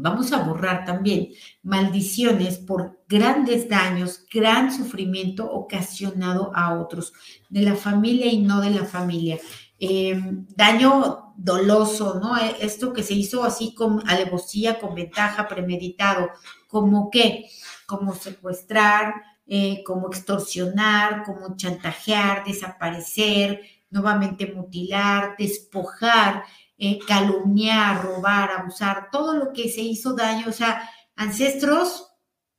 Vamos 0.00 0.32
a 0.32 0.42
borrar 0.42 0.84
también 0.84 1.30
maldiciones 1.62 2.58
por 2.58 3.00
grandes 3.08 3.68
daños, 3.68 4.24
gran 4.32 4.72
sufrimiento 4.72 5.50
ocasionado 5.50 6.52
a 6.54 6.78
otros, 6.78 7.12
de 7.48 7.62
la 7.62 7.74
familia 7.74 8.26
y 8.26 8.38
no 8.38 8.60
de 8.60 8.70
la 8.70 8.84
familia. 8.84 9.38
Eh, 9.80 10.20
daño 10.54 11.27
doloso, 11.38 12.18
¿no? 12.20 12.36
E, 12.36 12.56
esto 12.60 12.92
que 12.92 13.02
se 13.02 13.14
hizo 13.14 13.44
así 13.44 13.74
con 13.74 14.02
alevosía, 14.08 14.78
con 14.80 14.94
ventaja, 14.94 15.48
premeditado, 15.48 16.30
como 16.66 17.10
qué, 17.10 17.48
como 17.86 18.14
secuestrar, 18.14 19.14
eh, 19.46 19.82
como 19.84 20.08
extorsionar, 20.08 21.22
como 21.24 21.56
chantajear, 21.56 22.44
desaparecer, 22.44 23.62
nuevamente 23.90 24.52
mutilar, 24.52 25.36
despojar, 25.38 26.44
eh, 26.76 26.98
calumniar, 27.06 28.04
robar, 28.04 28.50
abusar, 28.50 29.08
todo 29.10 29.34
lo 29.34 29.52
que 29.52 29.68
se 29.70 29.80
hizo 29.80 30.14
daño, 30.14 30.46
o 30.48 30.52
sea, 30.52 30.90
ancestros 31.16 32.07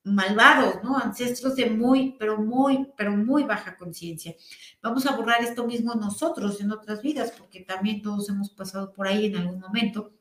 malvados, 0.04 0.84
¿no? 0.84 0.98
Ancestros 0.98 1.56
de 1.56 1.70
muy, 1.70 2.16
pero 2.18 2.38
muy, 2.38 2.88
pero 2.98 3.16
muy 3.16 3.44
baja 3.44 3.78
conciencia. 3.78 4.36
Vamos 4.82 5.06
a 5.06 5.16
borrar 5.16 5.44
esto 5.44 5.66
mismo 5.66 5.96
nosotros 5.96 6.62
en 6.62 6.72
otras 6.72 7.02
vidas, 7.02 7.34
porque 7.38 7.62
también 7.62 8.02
todos 8.02 8.30
hemos 8.30 8.50
pasado 8.50 8.94
por 8.94 9.08
ahí 9.08 9.26
en 9.26 9.38
algún 9.38 9.60
momento. 9.60 10.14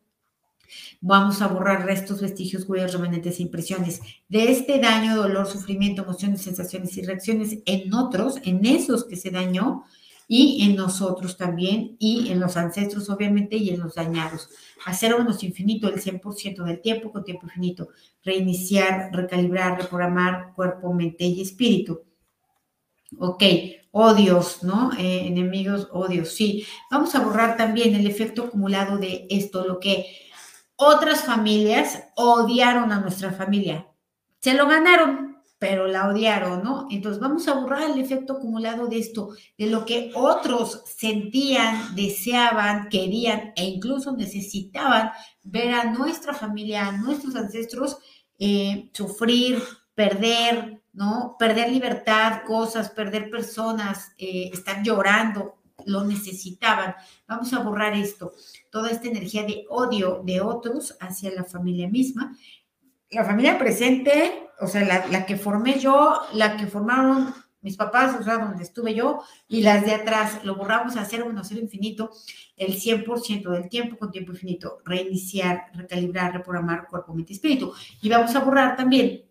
Vamos 1.01 1.41
a 1.41 1.47
borrar 1.47 1.87
restos, 1.87 2.21
vestigios, 2.21 2.69
huellas, 2.69 2.93
remanentes 2.93 3.39
e 3.39 3.43
impresiones 3.43 4.01
de 4.29 4.51
este 4.51 4.79
daño, 4.79 5.17
dolor, 5.17 5.47
sufrimiento, 5.47 6.03
emociones, 6.03 6.43
sensaciones 6.43 6.97
y 6.97 7.03
reacciones 7.03 7.59
en 7.65 7.95
otros, 7.95 8.37
en 8.45 8.67
esos 8.67 9.05
que 9.05 9.17
se 9.17 9.31
dañó, 9.31 9.85
y 10.29 10.63
en 10.63 10.77
nosotros 10.77 11.39
también, 11.39 11.97
y 11.99 12.31
en 12.31 12.39
los 12.39 12.59
ancestros 12.59 13.09
obviamente, 13.09 13.57
y 13.57 13.71
en 13.71 13.81
los 13.81 13.95
dañados. 13.95 14.51
Hacer 14.85 15.17
menos 15.19 15.43
infinito 15.43 15.89
el 15.89 16.01
100% 16.01 16.63
del 16.65 16.81
tiempo 16.83 17.11
con 17.11 17.25
tiempo 17.25 17.47
infinito. 17.47 17.89
Reiniciar, 18.23 19.11
recalibrar, 19.11 19.81
reprogramar 19.81 20.53
cuerpo, 20.55 20.93
mente 20.93 21.25
y 21.25 21.41
espíritu. 21.41 22.03
Ok, 23.19 23.43
odios, 23.91 24.63
¿no? 24.63 24.93
Eh, 24.99 25.27
enemigos, 25.27 25.89
odios, 25.93 26.29
sí. 26.29 26.67
Vamos 26.91 27.15
a 27.15 27.21
borrar 27.21 27.57
también 27.57 27.95
el 27.95 28.07
efecto 28.07 28.45
acumulado 28.45 28.99
de 28.99 29.27
esto, 29.31 29.67
lo 29.67 29.81
que 29.81 30.07
otras 30.77 31.25
familias 31.25 32.05
odiaron 32.15 32.93
a 32.93 33.01
nuestra 33.01 33.33
familia. 33.33 33.89
Se 34.41 34.53
lo 34.53 34.69
ganaron, 34.69 35.38
pero 35.59 35.89
la 35.89 36.09
odiaron, 36.09 36.63
¿no? 36.63 36.87
Entonces 36.91 37.21
vamos 37.21 37.49
a 37.49 37.55
borrar 37.55 37.91
el 37.91 37.99
efecto 37.99 38.35
acumulado 38.35 38.87
de 38.87 38.99
esto, 38.99 39.31
de 39.57 39.67
lo 39.67 39.85
que 39.85 40.13
otros 40.15 40.85
sentían, 40.87 41.95
deseaban, 41.97 42.89
querían 42.89 43.53
e 43.57 43.65
incluso 43.65 44.17
necesitaban 44.17 45.11
ver 45.43 45.75
a 45.75 45.85
nuestra 45.85 46.33
familia, 46.33 46.87
a 46.87 46.93
nuestros 46.93 47.35
ancestros 47.35 47.99
eh, 48.39 48.91
sufrir, 48.93 49.61
perder, 49.95 50.81
¿no? 50.93 51.35
Perder 51.39 51.73
libertad, 51.73 52.43
cosas, 52.47 52.91
perder 52.91 53.29
personas, 53.29 54.13
eh, 54.17 54.51
estar 54.53 54.83
llorando, 54.85 55.57
lo 55.87 56.05
necesitaban. 56.05 56.95
Vamos 57.27 57.53
a 57.53 57.61
borrar 57.61 57.95
esto, 57.95 58.33
toda 58.71 58.91
esta 58.91 59.09
energía 59.09 59.43
de 59.43 59.65
odio 59.71 60.23
de 60.25 60.41
otros 60.41 60.97
hacia 61.01 61.33
la 61.33 61.45
familia 61.45 61.89
misma 61.89 62.37
la 63.11 63.25
familia 63.25 63.59
presente, 63.59 64.51
o 64.61 64.67
sea, 64.67 65.07
la, 65.09 65.27
que 65.27 65.37
formé 65.37 65.79
yo, 65.79 66.21
la 66.35 66.57
que 66.57 66.67
formaron 66.67 67.35
mis 67.61 67.77
papás, 67.77 68.17
o 68.21 68.23
sea, 68.23 68.39
donde 68.39 68.63
estuve 68.63 68.95
yo, 68.95 69.23
y 69.49 69.63
las 69.63 69.85
de 69.85 69.95
atrás, 69.95 70.45
lo 70.45 70.57
borramos 70.57 70.97
a 70.97 71.05
cero 71.05 71.27
menos 71.27 71.49
cero 71.49 71.61
infinito, 71.61 72.11
el 72.57 72.75
100% 72.75 73.51
del 73.51 73.69
tiempo 73.69 73.97
con 73.97 74.11
tiempo 74.11 74.33
infinito, 74.33 74.79
reiniciar, 74.85 75.71
recalibrar, 75.75 76.33
reprogramar 76.33 76.87
cuerpo, 76.87 77.15
mente 77.15 77.33
y 77.33 77.37
espíritu. 77.37 77.73
Y 78.01 78.09
vamos 78.09 78.35
a 78.35 78.41
borrar 78.41 78.77
también 78.77 79.25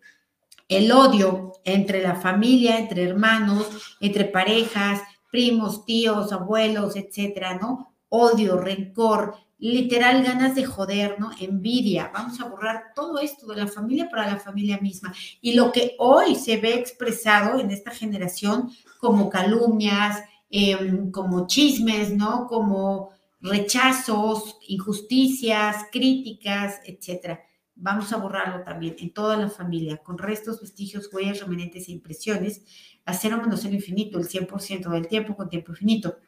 el 0.68 0.92
odio 0.92 1.52
entre 1.64 2.02
la 2.02 2.16
familia, 2.16 2.78
entre 2.78 3.04
hermanos, 3.04 3.96
entre 4.00 4.26
parejas, 4.26 5.02
primos, 5.30 5.84
tíos, 5.84 6.32
abuelos, 6.32 6.96
etcétera, 6.96 7.58
¿no? 7.58 7.94
Odio, 8.10 8.58
rencor, 8.58 9.36
literal 9.58 10.22
ganas 10.22 10.54
de 10.54 10.64
joder, 10.64 11.18
¿no? 11.18 11.30
Envidia. 11.40 12.10
Vamos 12.14 12.40
a 12.40 12.48
borrar 12.48 12.92
todo 12.94 13.18
esto 13.18 13.46
de 13.46 13.56
la 13.56 13.66
familia 13.66 14.08
para 14.08 14.26
la 14.26 14.38
familia 14.38 14.78
misma. 14.78 15.12
Y 15.40 15.54
lo 15.54 15.72
que 15.72 15.96
hoy 15.98 16.36
se 16.36 16.58
ve 16.58 16.74
expresado 16.74 17.58
en 17.58 17.70
esta 17.70 17.90
generación 17.90 18.70
como 18.98 19.28
calumnias, 19.28 20.22
em, 20.50 21.10
como 21.10 21.46
chismes, 21.46 22.12
¿no? 22.12 22.46
Como 22.46 23.10
rechazos, 23.40 24.56
injusticias, 24.68 25.86
críticas, 25.92 26.80
etcétera. 26.84 27.40
Vamos 27.74 28.12
a 28.12 28.16
borrarlo 28.16 28.64
también 28.64 28.96
en 28.98 29.12
toda 29.12 29.36
la 29.36 29.48
familia, 29.48 29.98
con 29.98 30.18
restos, 30.18 30.60
vestigios, 30.60 31.08
huellas, 31.12 31.40
remanentes 31.40 31.88
e 31.88 31.92
impresiones, 31.92 32.62
hacer 33.04 33.32
un 33.34 33.42
menos 33.42 33.64
el 33.64 33.74
infinito, 33.74 34.18
el 34.18 34.28
100% 34.28 34.90
del 34.90 35.06
tiempo 35.06 35.36
con 35.36 35.48
tiempo 35.48 35.72
infinito. 35.72 36.18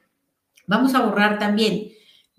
Vamos 0.66 0.95
a 0.95 1.05
borrar 1.05 1.38
también 1.40 1.90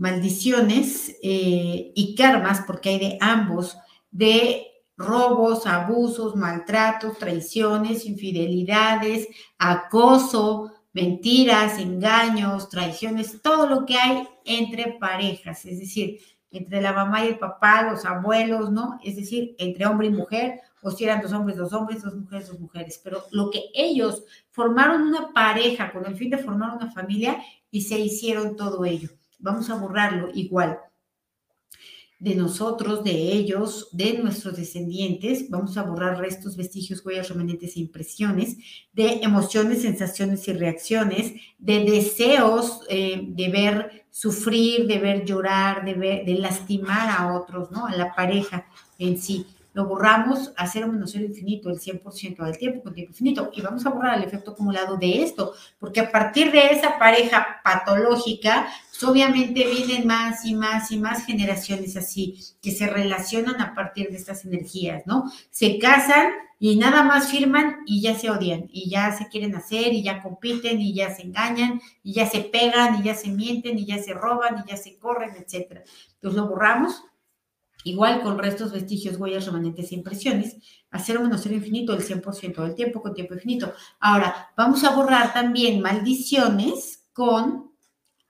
maldiciones 0.02 1.16
eh, 1.22 1.92
y 1.94 2.16
karmas, 2.16 2.64
porque 2.66 2.90
hay 2.90 3.00
de 3.00 3.18
ambos, 3.22 3.78
de 4.10 4.66
robos, 4.98 5.68
abusos, 5.68 6.36
maltratos, 6.36 7.20
traiciones, 7.20 8.08
infidelidades, 8.08 9.28
acoso, 9.60 10.74
mentiras, 10.92 11.78
engaños, 11.78 12.68
traiciones, 12.70 13.44
todo 13.44 13.68
lo 13.68 13.86
que 13.86 13.96
hay 13.96 14.28
entre 14.44 14.94
parejas, 14.94 15.66
es 15.66 15.78
decir, 15.78 16.18
entre 16.50 16.82
la 16.82 16.94
mamá 16.94 17.24
y 17.24 17.28
el 17.28 17.38
papá, 17.38 17.84
los 17.84 18.04
abuelos, 18.04 18.72
¿no? 18.72 19.00
Es 19.04 19.18
decir, 19.18 19.56
entre 19.60 19.86
hombre 19.86 20.08
y 20.08 20.12
mujer, 20.12 20.62
o 20.82 20.90
si 20.90 21.04
eran 21.04 21.22
dos 21.22 21.32
hombres, 21.32 21.58
dos 21.58 21.74
hombres, 21.74 22.02
dos 22.02 22.16
mujeres, 22.16 22.48
dos 22.48 22.60
mujeres, 22.60 23.00
pero 23.04 23.24
lo 23.30 23.52
que 23.52 23.66
ellos 23.76 24.24
formaron 24.50 25.04
una 25.04 25.32
pareja 25.32 25.92
con 25.92 26.08
el 26.08 26.16
fin 26.16 26.32
de 26.32 26.40
formar 26.40 26.76
una 26.76 26.92
familia 26.92 27.38
y 27.70 27.82
se 27.82 28.00
hicieron 28.00 28.56
todo 28.56 28.84
ello 28.84 29.12
vamos 29.42 29.70
a 29.70 29.76
borrarlo 29.76 30.30
igual. 30.34 30.80
De 32.20 32.36
nosotros, 32.36 33.04
de 33.04 33.12
ellos, 33.12 33.90
de 33.92 34.20
nuestros 34.20 34.56
descendientes, 34.56 35.50
vamos 35.50 35.76
a 35.76 35.84
borrar 35.84 36.20
restos, 36.20 36.56
vestigios, 36.56 37.04
huellas, 37.04 37.30
remanentes 37.30 37.76
e 37.76 37.80
impresiones 37.80 38.58
de 38.94 39.22
emociones, 39.24 39.82
sensaciones 39.82 40.48
y 40.48 40.54
reacciones, 40.54 41.34
de 41.58 41.84
deseos 41.84 42.82
eh, 42.90 43.24
de 43.28 43.50
ver 43.50 44.06
sufrir, 44.12 44.86
de 44.86 45.00
ver 45.00 45.26
llorar, 45.26 45.84
de, 45.84 45.96
ver, 45.96 46.26
de 46.26 46.36
lastimar 46.36 47.10
a 47.10 47.36
otros, 47.36 47.72
¿no? 47.72 47.88
A 47.88 47.96
la 47.96 48.14
pareja 48.14 48.68
en 49.00 49.18
sí 49.18 49.48
lo 49.74 49.86
borramos 49.86 50.52
a 50.58 50.68
cero 50.68 50.88
menos 50.88 51.12
cero 51.12 51.26
infinito, 51.26 51.70
el 51.70 51.80
100% 51.80 52.44
del 52.44 52.58
tiempo 52.58 52.84
con 52.84 52.94
tiempo 52.94 53.12
infinito, 53.12 53.52
y 53.54 53.62
vamos 53.62 53.86
a 53.86 53.90
borrar 53.90 54.18
el 54.18 54.24
efecto 54.24 54.52
acumulado 54.52 54.98
de 54.98 55.24
esto, 55.24 55.54
porque 55.80 56.02
a 56.02 56.12
partir 56.12 56.52
de 56.52 56.68
esa 56.68 57.00
pareja 57.00 57.62
patológica, 57.64 58.68
pues, 59.02 59.12
obviamente 59.12 59.66
vienen 59.66 60.06
más 60.06 60.46
y 60.46 60.54
más 60.54 60.92
y 60.92 60.98
más 60.98 61.26
generaciones 61.26 61.98
así, 61.98 62.40
que 62.62 62.72
se 62.72 62.88
relacionan 62.88 63.60
a 63.60 63.74
partir 63.74 64.10
de 64.10 64.18
estas 64.18 64.46
energías, 64.46 65.04
¿no? 65.08 65.32
Se 65.50 65.80
casan 65.80 66.32
y 66.60 66.76
nada 66.76 67.04
más 67.04 67.32
firman 67.32 67.78
y 67.88 68.02
ya 68.02 68.14
se 68.14 68.30
odian, 68.30 68.68
y 68.72 68.90
ya 68.92 69.12
se 69.18 69.28
quieren 69.28 69.56
hacer, 69.56 69.94
y 69.94 70.04
ya 70.04 70.22
compiten, 70.22 70.80
y 70.80 70.94
ya 70.94 71.14
se 71.16 71.24
engañan, 71.24 71.82
y 72.04 72.14
ya 72.14 72.28
se 72.28 72.42
pegan, 72.42 73.00
y 73.00 73.04
ya 73.04 73.16
se 73.16 73.30
mienten, 73.30 73.80
y 73.80 73.86
ya 73.86 73.98
se 73.98 74.14
roban, 74.14 74.64
y 74.64 74.70
ya 74.70 74.78
se 74.78 74.98
corren, 75.00 75.32
etcétera. 75.36 75.84
Entonces 76.14 76.40
lo 76.40 76.48
borramos 76.48 77.04
Igual 77.84 78.22
con 78.22 78.38
restos, 78.38 78.72
vestigios, 78.72 79.18
huellas, 79.18 79.48
remanentes 79.48 79.92
e 79.92 79.96
impresiones, 79.96 80.56
hacer 80.92 81.18
un 81.18 81.36
cero 81.36 81.56
infinito 81.56 81.96
el 81.96 82.04
100% 82.04 82.62
del 82.62 82.76
tiempo 82.76 83.02
con 83.02 83.16
tiempo 83.16 83.34
infinito. 83.34 83.74
Ahora, 84.00 84.52
vamos 84.56 84.84
a 84.84 84.96
borrar 84.96 85.34
también 85.34 85.82
maldiciones 85.82 87.08
con 87.12 87.71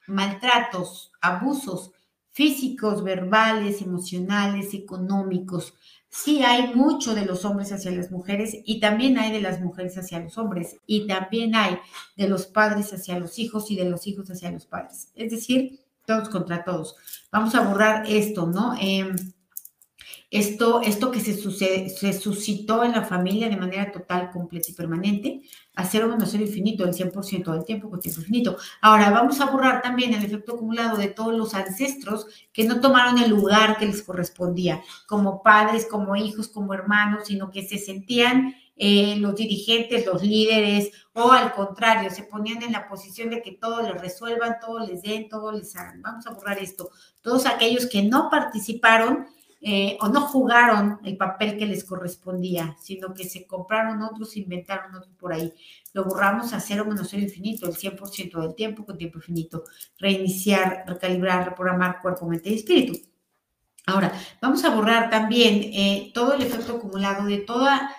maltratos, 0.08 1.12
abusos 1.22 1.92
físicos, 2.32 3.04
verbales, 3.04 3.82
emocionales, 3.82 4.74
económicos. 4.74 5.74
Sí 6.10 6.44
hay 6.44 6.74
mucho 6.74 7.16
de 7.16 7.26
los 7.26 7.46
hombres 7.46 7.72
hacia 7.72 7.92
las 7.92 8.12
mujeres 8.12 8.58
y 8.66 8.80
también 8.80 9.18
hay 9.18 9.32
de 9.32 9.42
las 9.42 9.62
mujeres 9.62 9.98
hacia 9.98 10.20
los 10.20 10.38
hombres 10.38 10.78
y 10.86 11.08
también 11.08 11.56
hay 11.56 11.78
de 12.18 12.28
los 12.28 12.48
padres 12.48 12.92
hacia 12.94 13.20
los 13.20 13.40
hijos 13.40 13.72
y 13.72 13.76
de 13.76 13.86
los 13.86 14.08
hijos 14.08 14.30
hacia 14.30 14.52
los 14.52 14.66
padres. 14.66 15.10
Es 15.16 15.32
decir, 15.32 15.80
todos 16.06 16.30
contra 16.30 16.64
todos. 16.64 16.96
Vamos 17.32 17.56
a 17.56 17.62
borrar 17.62 18.06
esto, 18.08 18.48
¿no? 18.48 18.76
Eh, 18.82 19.14
esto, 20.32 20.80
esto 20.82 21.12
que 21.12 21.20
se, 21.20 21.38
sucede, 21.38 21.90
se 21.90 22.14
suscitó 22.14 22.86
en 22.86 22.94
la 22.94 23.04
familia 23.04 23.50
de 23.50 23.58
manera 23.58 23.92
total, 23.92 24.32
completa 24.32 24.72
y 24.72 24.74
permanente, 24.74 25.42
a 25.76 25.84
cero 25.84 26.08
menos 26.08 26.30
cero 26.32 26.46
infinito, 26.46 26.86
el 26.86 26.94
100% 26.94 27.52
del 27.52 27.66
tiempo 27.66 27.90
con 27.90 28.00
tiempo 28.00 28.22
infinito. 28.22 28.56
Ahora, 28.82 29.10
vamos 29.10 29.42
a 29.42 29.48
borrar 29.48 29.82
también 29.82 30.14
el 30.14 30.24
efecto 30.24 30.54
acumulado 30.54 30.98
de 30.98 31.10
todos 31.10 31.34
los 31.34 31.54
ancestros 31.54 32.28
que 32.54 32.64
no 32.64 32.80
tomaron 32.80 33.22
el 33.22 33.30
lugar 33.30 33.78
que 33.78 33.86
les 33.86 34.04
correspondía, 34.04 34.82
como 35.06 35.44
padres, 35.44 35.86
como 35.86 36.16
hijos, 36.16 36.48
como 36.48 36.74
hermanos, 36.74 37.24
sino 37.26 37.52
que 37.52 37.68
se 37.68 37.78
sentían 37.78 38.56
eh, 38.78 39.18
los 39.18 39.36
dirigentes, 39.36 40.06
los 40.06 40.24
líderes, 40.24 40.92
o 41.12 41.30
al 41.34 41.54
contrario, 41.54 42.10
se 42.10 42.24
ponían 42.24 42.64
en 42.64 42.72
la 42.72 42.88
posición 42.88 43.30
de 43.30 43.42
que 43.42 43.52
todo 43.52 43.82
les 43.82 44.00
resuelvan, 44.00 44.60
todo 44.62 44.80
les 44.80 45.02
den, 45.02 45.28
todo 45.28 45.52
les 45.52 45.76
hagan. 45.76 46.02
Vamos 46.02 46.26
a 46.26 46.32
borrar 46.32 46.58
esto. 46.58 46.90
Todos 47.22 47.46
aquellos 47.46 47.88
que 47.88 48.02
no 48.02 48.30
participaron 48.30 49.28
eh, 49.64 49.96
o 50.02 50.08
no 50.08 50.22
jugaron 50.22 51.00
el 51.04 51.18
papel 51.18 51.56
que 51.56 51.68
les 51.68 51.84
correspondía, 51.84 52.76
sino 52.80 53.14
que 53.14 53.30
se 53.30 53.46
compraron 53.46 54.02
otros, 54.02 54.36
inventaron 54.36 54.96
otros 54.96 55.14
por 55.16 55.34
ahí. 55.34 55.54
Lo 55.94 56.04
borramos 56.04 56.52
a 56.54 56.60
cero 56.60 56.84
menos 56.84 57.10
cero 57.12 57.22
infinito, 57.22 57.68
el 57.68 57.76
100% 57.76 58.42
del 58.42 58.56
tiempo 58.56 58.84
con 58.84 58.98
tiempo 58.98 59.20
infinito. 59.20 59.64
Reiniciar, 60.00 60.84
recalibrar, 60.88 61.50
reprogramar 61.50 62.02
cuerpo, 62.02 62.26
mente 62.28 62.50
y 62.50 62.56
espíritu. 62.56 63.12
Ahora, 63.86 64.12
vamos 64.42 64.64
a 64.64 64.74
borrar 64.74 65.12
también 65.12 65.62
eh, 65.74 66.12
todo 66.14 66.34
el 66.34 66.42
efecto 66.42 66.78
acumulado 66.78 67.26
de 67.26 67.38
toda, 67.38 67.92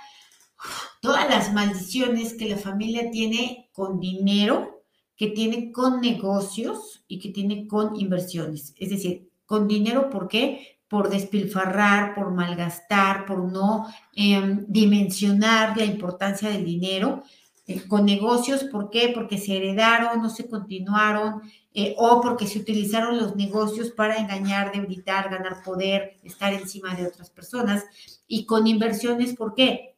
todas 1.01 1.29
las 1.29 1.53
maldiciones 1.53 2.35
que 2.35 2.49
la 2.49 2.57
familia 2.57 3.11
tiene 3.13 3.71
con 3.73 4.01
dinero, 4.01 4.85
que 5.17 5.29
tiene 5.29 5.71
con 5.71 6.01
negocios 6.01 7.05
y 7.07 7.21
que 7.21 7.29
tiene 7.29 7.69
con 7.69 7.95
inversiones. 7.95 8.75
Es 8.79 8.91
decir, 8.91 9.31
con 9.47 9.69
dinero, 9.69 10.11
¿por 10.11 10.27
qué? 10.27 10.81
Por 10.93 11.09
despilfarrar, 11.09 12.15
por 12.15 12.31
malgastar, 12.33 13.25
por 13.25 13.41
no 13.51 13.87
em, 14.15 14.67
dimensionar 14.69 15.75
la 15.77 15.87
importancia 15.87 16.51
del 16.51 16.65
dinero. 16.67 17.23
Eh, 17.67 17.81
con 17.89 18.05
negocios, 18.05 18.65
¿por 18.65 18.91
qué? 18.91 19.11
Porque 19.15 19.39
se 19.39 19.57
heredaron, 19.57 20.21
no 20.21 20.29
se 20.29 20.49
continuaron, 20.49 21.41
eh, 21.73 21.95
o 21.97 22.21
porque 22.21 22.47
se 22.47 22.59
utilizaron 22.59 23.17
los 23.17 23.37
negocios 23.37 23.91
para 23.91 24.19
engañar, 24.19 24.73
debilitar, 24.73 25.31
ganar 25.31 25.63
poder, 25.63 26.19
estar 26.25 26.53
encima 26.53 26.95
de 26.95 27.07
otras 27.07 27.31
personas. 27.31 27.85
Y 28.29 28.45
con 28.45 28.67
inversiones, 28.67 29.35
¿por 29.35 29.55
qué? 29.55 29.92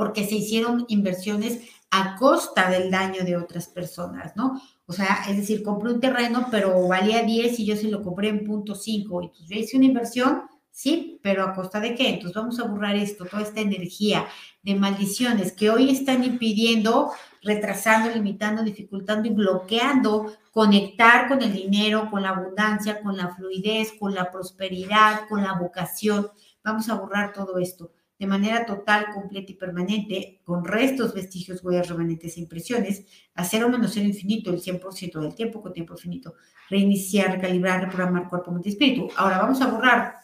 Porque 0.00 0.26
se 0.26 0.36
hicieron 0.36 0.86
inversiones 0.88 1.60
a 1.90 2.16
costa 2.16 2.70
del 2.70 2.90
daño 2.90 3.22
de 3.22 3.36
otras 3.36 3.68
personas, 3.68 4.34
¿no? 4.34 4.58
O 4.86 4.94
sea, 4.94 5.24
es 5.28 5.36
decir, 5.36 5.62
compré 5.62 5.92
un 5.92 6.00
terreno, 6.00 6.46
pero 6.50 6.88
valía 6.88 7.22
10 7.22 7.60
y 7.60 7.66
yo 7.66 7.76
se 7.76 7.90
lo 7.90 8.02
compré 8.02 8.30
en 8.30 8.46
punto 8.46 8.74
5. 8.74 9.22
Entonces 9.24 9.46
yo 9.46 9.56
hice 9.56 9.76
una 9.76 9.84
inversión, 9.84 10.44
sí, 10.70 11.20
pero 11.22 11.44
a 11.44 11.52
costa 11.52 11.80
de 11.80 11.94
qué? 11.94 12.08
Entonces 12.08 12.34
vamos 12.34 12.58
a 12.58 12.64
borrar 12.64 12.96
esto, 12.96 13.26
toda 13.26 13.42
esta 13.42 13.60
energía 13.60 14.26
de 14.62 14.74
maldiciones 14.74 15.52
que 15.52 15.68
hoy 15.68 15.90
están 15.90 16.24
impidiendo, 16.24 17.10
retrasando, 17.42 18.08
limitando, 18.08 18.62
dificultando 18.62 19.28
y 19.28 19.34
bloqueando 19.34 20.32
conectar 20.50 21.28
con 21.28 21.42
el 21.42 21.52
dinero, 21.52 22.08
con 22.10 22.22
la 22.22 22.30
abundancia, 22.30 23.02
con 23.02 23.18
la 23.18 23.34
fluidez, 23.34 23.92
con 24.00 24.14
la 24.14 24.30
prosperidad, 24.30 25.28
con 25.28 25.44
la 25.44 25.58
vocación. 25.58 26.30
Vamos 26.64 26.88
a 26.88 26.94
borrar 26.94 27.34
todo 27.34 27.58
esto 27.58 27.92
de 28.20 28.26
manera 28.26 28.66
total, 28.66 29.06
completa 29.14 29.50
y 29.50 29.54
permanente, 29.54 30.42
con 30.44 30.62
restos, 30.62 31.14
vestigios, 31.14 31.64
huellas, 31.64 31.88
remanentes 31.88 32.36
e 32.36 32.40
impresiones, 32.40 33.06
a 33.34 33.44
cero 33.44 33.70
menos 33.70 33.92
cero 33.94 34.06
infinito, 34.06 34.50
el 34.50 34.60
100% 34.60 35.18
del 35.20 35.34
tiempo 35.34 35.62
con 35.62 35.72
tiempo 35.72 35.94
infinito, 35.94 36.34
reiniciar, 36.68 37.32
recalibrar, 37.32 37.80
reprogramar 37.80 38.28
cuerpo, 38.28 38.52
mente 38.52 38.68
y 38.68 38.72
espíritu. 38.72 39.08
Ahora 39.16 39.38
vamos 39.38 39.62
a 39.62 39.68
borrar 39.68 40.16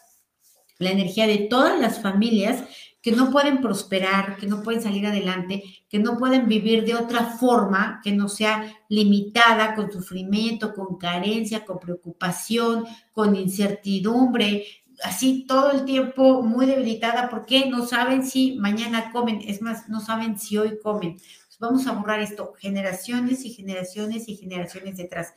la 0.78 0.90
energía 0.90 1.26
de 1.26 1.38
todas 1.48 1.80
las 1.80 2.02
familias 2.02 2.64
que 3.00 3.12
no 3.12 3.30
pueden 3.30 3.62
prosperar, 3.62 4.36
que 4.36 4.46
no 4.46 4.62
pueden 4.62 4.82
salir 4.82 5.06
adelante, 5.06 5.62
que 5.88 5.98
no 5.98 6.18
pueden 6.18 6.48
vivir 6.48 6.84
de 6.84 6.96
otra 6.96 7.24
forma 7.24 8.00
que 8.04 8.12
no 8.12 8.28
sea 8.28 8.74
limitada 8.90 9.74
con 9.74 9.90
sufrimiento, 9.90 10.74
con 10.74 10.98
carencia, 10.98 11.64
con 11.64 11.78
preocupación, 11.78 12.84
con 13.12 13.36
incertidumbre, 13.36 14.66
así 15.02 15.44
todo 15.46 15.70
el 15.72 15.84
tiempo 15.84 16.42
muy 16.42 16.66
debilitada 16.66 17.28
porque 17.28 17.68
no 17.68 17.86
saben 17.86 18.24
si 18.24 18.56
mañana 18.58 19.10
comen, 19.12 19.40
es 19.46 19.62
más, 19.62 19.88
no 19.88 20.00
saben 20.00 20.38
si 20.38 20.58
hoy 20.58 20.78
comen. 20.82 21.18
vamos 21.58 21.86
a 21.86 21.92
borrar 21.92 22.20
esto, 22.20 22.52
generaciones 22.58 23.44
y 23.44 23.50
generaciones 23.50 24.28
y 24.28 24.36
generaciones 24.36 24.96
detrás 24.96 25.32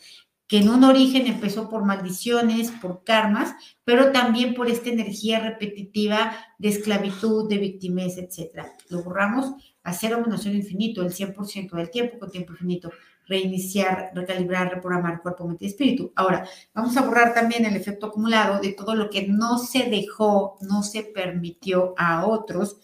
que 0.50 0.58
en 0.58 0.70
un 0.70 0.84
origen 0.84 1.28
empezó 1.28 1.70
por 1.70 1.86
maldiciones, 1.86 2.72
por 2.72 3.04
karmas, 3.04 3.54
pero 3.84 4.12
también 4.12 4.56
por 4.56 4.68
esta 4.68 4.90
energía 4.90 5.40
repetitiva 5.40 6.36
de 6.58 6.70
esclavitud, 6.70 7.48
de 7.48 7.60
victimez, 7.60 8.18
etc. 8.18 8.66
Lo 8.90 9.04
borramos 9.04 9.54
a 9.84 9.94
cero 9.94 10.20
menos 10.26 10.42
cero 10.44 10.56
infinito, 10.56 11.04
el 11.04 11.14
100% 11.14 11.70
del 11.76 11.92
tiempo 11.92 12.18
con 12.18 12.32
tiempo 12.32 12.54
infinito. 12.54 12.92
Reiniciar, 13.30 14.12
recalibrar, 14.14 14.74
reprogramar 14.74 15.22
cuerpo, 15.22 15.48
mente 15.48 15.66
y 15.66 15.70
espíritu. 15.70 16.12
Ahora, 16.16 16.46
vamos 16.74 16.98
a 16.98 17.04
borrar 17.04 17.34
también 17.34 17.66
el 17.66 17.78
efecto 17.78 18.08
acumulado 18.08 18.60
de 18.60 18.74
todo 18.74 18.96
lo 18.96 19.10
que 19.10 19.28
no 19.28 19.58
se 19.60 19.84
dejó, 19.90 20.58
no 20.62 20.84
se 20.84 21.04
permitió 21.04 21.94
a 21.98 22.26
otros 22.26 22.78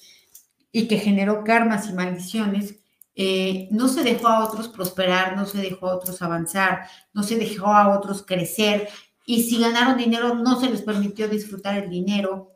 y 0.72 0.88
que 0.88 1.00
generó 1.00 1.44
karmas 1.44 1.90
y 1.90 1.94
maldiciones 1.94 2.76
eh, 3.16 3.70
no 3.72 3.88
se 3.88 4.04
dejó 4.04 4.28
a 4.28 4.44
otros 4.44 4.68
prosperar, 4.68 5.38
no 5.38 5.46
se 5.46 5.60
dejó 5.60 5.88
a 5.88 5.96
otros 5.96 6.22
avanzar, 6.22 6.88
no 7.14 7.24
se 7.24 7.38
dejó 7.38 7.68
a 7.68 7.98
otros 7.98 8.26
crecer 8.26 8.90
y 9.26 9.44
si 9.44 9.58
ganaron 9.60 9.98
dinero 9.98 10.36
no 10.36 10.60
se 10.60 10.70
les 10.70 10.82
permitió 10.82 11.30
disfrutar 11.30 11.78
el 11.78 11.90
dinero. 11.90 12.52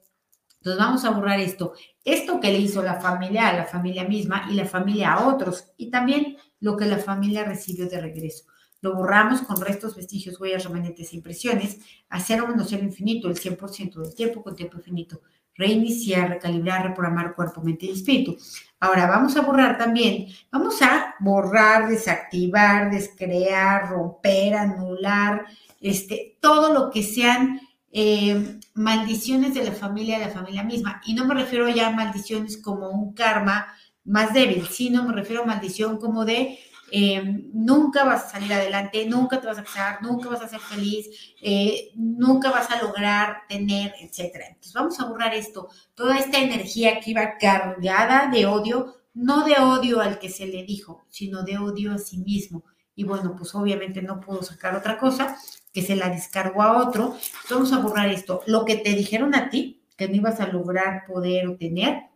Entonces 0.57 0.77
vamos 0.77 1.05
a 1.05 1.11
borrar 1.11 1.39
esto. 1.39 1.73
Esto 2.03 2.41
que 2.41 2.51
le 2.51 2.59
hizo 2.59 2.83
la 2.83 2.99
familia 2.99 3.47
a 3.47 3.53
la 3.53 3.65
familia 3.65 4.03
misma 4.03 4.47
y 4.51 4.55
la 4.55 4.65
familia 4.65 5.13
a 5.13 5.29
otros 5.29 5.71
y 5.77 5.89
también 5.89 6.37
lo 6.59 6.77
que 6.77 6.85
la 6.85 6.97
familia 6.97 7.43
recibió 7.43 7.87
de 7.87 7.99
regreso. 7.99 8.45
Lo 8.81 8.95
borramos 8.95 9.41
con 9.41 9.59
restos, 9.59 9.95
vestigios, 9.95 10.39
huellas, 10.39 10.63
remanentes 10.63 11.11
e 11.11 11.17
impresiones 11.17 11.79
a 12.09 12.19
cero 12.19 12.47
menos 12.47 12.67
cero 12.69 12.83
infinito, 12.83 13.27
el 13.27 13.35
100% 13.35 14.01
del 14.01 14.15
tiempo 14.15 14.41
con 14.41 14.55
tiempo 14.55 14.77
infinito 14.77 15.21
reiniciar, 15.59 16.29
recalibrar, 16.29 16.87
reprogramar 16.87 17.35
cuerpo, 17.35 17.61
mente 17.61 17.85
y 17.85 17.91
espíritu. 17.91 18.37
Ahora 18.79 19.07
vamos 19.07 19.35
a 19.35 19.41
borrar 19.41 19.77
también, 19.77 20.27
vamos 20.49 20.81
a 20.81 21.15
borrar, 21.19 21.89
desactivar, 21.89 22.89
descrear, 22.89 23.89
romper, 23.89 24.55
anular, 24.55 25.45
este, 25.81 26.37
todo 26.39 26.73
lo 26.73 26.89
que 26.89 27.03
sean 27.03 27.59
eh, 27.91 28.59
maldiciones 28.73 29.53
de 29.53 29.65
la 29.65 29.73
familia, 29.73 30.17
de 30.17 30.27
la 30.27 30.31
familia 30.31 30.63
misma. 30.63 31.01
Y 31.05 31.13
no 31.13 31.25
me 31.25 31.35
refiero 31.35 31.67
ya 31.67 31.87
a 31.87 31.91
maldiciones 31.91 32.61
como 32.61 32.89
un 32.89 33.13
karma 33.13 33.67
más 34.05 34.33
débil, 34.33 34.67
sino 34.67 35.03
me 35.03 35.13
refiero 35.13 35.43
a 35.43 35.45
maldición 35.45 35.97
como 35.97 36.25
de 36.25 36.59
Em, 36.91 37.49
nunca 37.53 38.03
vas 38.03 38.25
a 38.25 38.29
salir 38.29 38.51
adelante, 38.53 39.05
nunca 39.05 39.39
te 39.39 39.47
vas 39.47 39.59
a 39.59 39.63
casar, 39.63 40.01
nunca 40.01 40.29
vas 40.29 40.41
a 40.41 40.47
ser 40.47 40.59
feliz, 40.59 41.07
eh, 41.41 41.91
nunca 41.95 42.51
vas 42.51 42.69
a 42.71 42.81
lograr 42.81 43.43
tener, 43.47 43.93
etcétera. 43.99 44.47
Entonces 44.47 44.73
vamos 44.73 44.99
a 44.99 45.05
borrar 45.05 45.33
esto, 45.33 45.69
toda 45.93 46.17
esta 46.17 46.39
energía 46.39 46.99
que 46.99 47.11
iba 47.11 47.37
cargada 47.37 48.29
de 48.31 48.45
odio, 48.45 48.95
no 49.13 49.45
de 49.45 49.55
odio 49.59 50.01
al 50.01 50.19
que 50.19 50.29
se 50.29 50.47
le 50.47 50.63
dijo, 50.63 51.05
sino 51.09 51.43
de 51.43 51.57
odio 51.57 51.93
a 51.93 51.97
sí 51.97 52.19
mismo. 52.19 52.63
Y 52.95 53.03
bueno, 53.03 53.35
pues 53.35 53.53
obviamente 53.55 54.01
no 54.01 54.19
pudo 54.19 54.43
sacar 54.43 54.75
otra 54.75 54.97
cosa 54.97 55.37
que 55.73 55.81
se 55.81 55.95
la 55.95 56.09
descargó 56.09 56.63
a 56.63 56.85
otro. 56.87 57.15
Entonces 57.43 57.49
vamos 57.49 57.73
a 57.73 57.79
borrar 57.79 58.09
esto. 58.09 58.41
Lo 58.47 58.65
que 58.65 58.75
te 58.75 58.93
dijeron 58.93 59.35
a 59.35 59.49
ti, 59.49 59.83
que 59.95 60.07
no 60.07 60.15
ibas 60.15 60.39
a 60.39 60.47
lograr 60.47 61.05
poder 61.05 61.47
o 61.47 61.55
tener, 61.55 62.08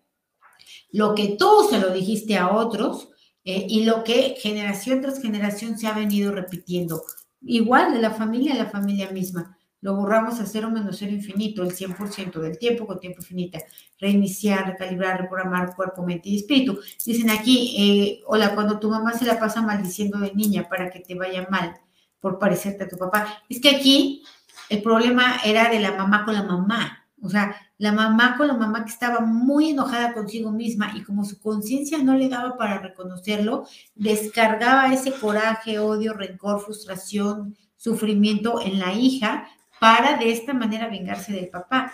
lo 0.94 1.14
que 1.16 1.36
tú 1.38 1.68
se 1.70 1.80
lo 1.80 1.92
dijiste 1.92 2.38
a 2.38 2.52
otros, 2.52 3.10
eh, 3.46 3.66
y 3.68 3.84
lo 3.84 4.04
que 4.04 4.38
generación 4.40 5.02
tras 5.02 5.22
generación 5.22 5.78
se 5.78 5.88
ha 5.88 5.94
venido 5.94 6.32
repitiendo. 6.32 7.04
Igual 7.42 7.94
de 7.94 8.02
la 8.02 8.12
familia 8.12 8.54
a 8.54 8.58
la 8.58 8.70
familia 8.70 9.12
misma. 9.12 9.58
Lo 9.82 9.96
borramos 9.96 10.40
a 10.40 10.46
cero 10.46 10.70
menos 10.72 10.96
cero 10.98 11.12
infinito, 11.12 11.62
el 11.62 11.76
100% 11.76 12.40
del 12.40 12.58
tiempo 12.58 12.88
con 12.88 13.02
tiempo 13.02 13.20
infinita. 13.20 13.60
Reiniciar, 14.00 14.66
recalibrar, 14.66 15.20
reprogramar 15.20 15.76
cuerpo, 15.76 16.04
mente 16.04 16.30
y 16.30 16.38
espíritu. 16.38 16.80
Dicen 17.06 17.30
aquí, 17.30 17.76
eh, 17.78 18.24
hola, 18.28 18.56
cuando 18.56 18.80
tu 18.80 18.90
mamá 18.90 19.12
se 19.12 19.26
la 19.26 19.38
pasa 19.38 19.62
maldiciendo 19.62 20.20
de 20.20 20.34
niña 20.34 20.70
para 20.70 20.90
que 20.90 21.02
te 21.02 21.16
vaya 21.16 21.46
mal 21.52 21.76
por 22.22 22.40
parecerte 22.40 22.86
a 22.86 22.88
tu 22.88 22.98
papá. 22.98 23.44
Es 23.50 23.60
que 23.60 23.76
aquí 23.76 24.24
el 24.70 24.82
problema 24.82 25.42
era 25.44 25.70
de 25.70 25.82
la 25.82 25.92
mamá 25.92 26.24
con 26.24 26.34
la 26.34 26.44
mamá. 26.44 27.03
O 27.24 27.30
sea, 27.30 27.56
la 27.78 27.94
mamá 27.94 28.36
con 28.36 28.48
la 28.48 28.54
mamá 28.54 28.84
que 28.84 28.92
estaba 28.92 29.22
muy 29.22 29.70
enojada 29.70 30.14
consigo 30.14 30.52
misma 30.52 30.92
y 30.94 31.04
como 31.04 31.24
su 31.24 31.40
conciencia 31.40 31.98
no 31.98 32.16
le 32.16 32.28
daba 32.28 32.58
para 32.58 32.80
reconocerlo, 32.80 33.66
descargaba 33.96 34.94
ese 34.94 35.14
coraje, 35.14 35.80
odio, 35.80 36.14
rencor, 36.14 36.60
frustración, 36.60 37.56
sufrimiento 37.78 38.62
en 38.62 38.78
la 38.78 38.94
hija 38.94 39.48
para 39.80 40.18
de 40.18 40.34
esta 40.34 40.54
manera 40.54 40.90
vengarse 40.90 41.32
del 41.32 41.48
papá. 41.48 41.94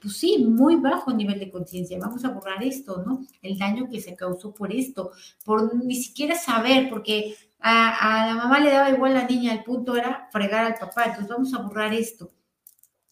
Pues 0.00 0.18
sí, 0.18 0.44
muy 0.46 0.76
bajo 0.76 1.10
nivel 1.10 1.38
de 1.38 1.50
conciencia. 1.50 1.98
Vamos 1.98 2.22
a 2.26 2.28
borrar 2.28 2.62
esto, 2.62 3.02
¿no? 3.06 3.26
El 3.40 3.56
daño 3.56 3.88
que 3.88 4.02
se 4.02 4.14
causó 4.14 4.52
por 4.52 4.74
esto, 4.74 5.10
por 5.42 5.74
ni 5.74 5.96
siquiera 5.96 6.34
saber, 6.34 6.90
porque 6.90 7.34
a, 7.60 8.26
la 8.26 8.34
mamá 8.34 8.60
le 8.60 8.70
daba 8.70 8.90
igual 8.90 9.14
la 9.14 9.26
niña, 9.26 9.54
el 9.54 9.64
punto 9.64 9.96
era 9.96 10.28
fregar 10.30 10.66
al 10.66 10.74
papá. 10.74 11.04
Entonces 11.04 11.28
vamos 11.28 11.54
a 11.54 11.62
borrar 11.62 11.94
esto. 11.94 12.30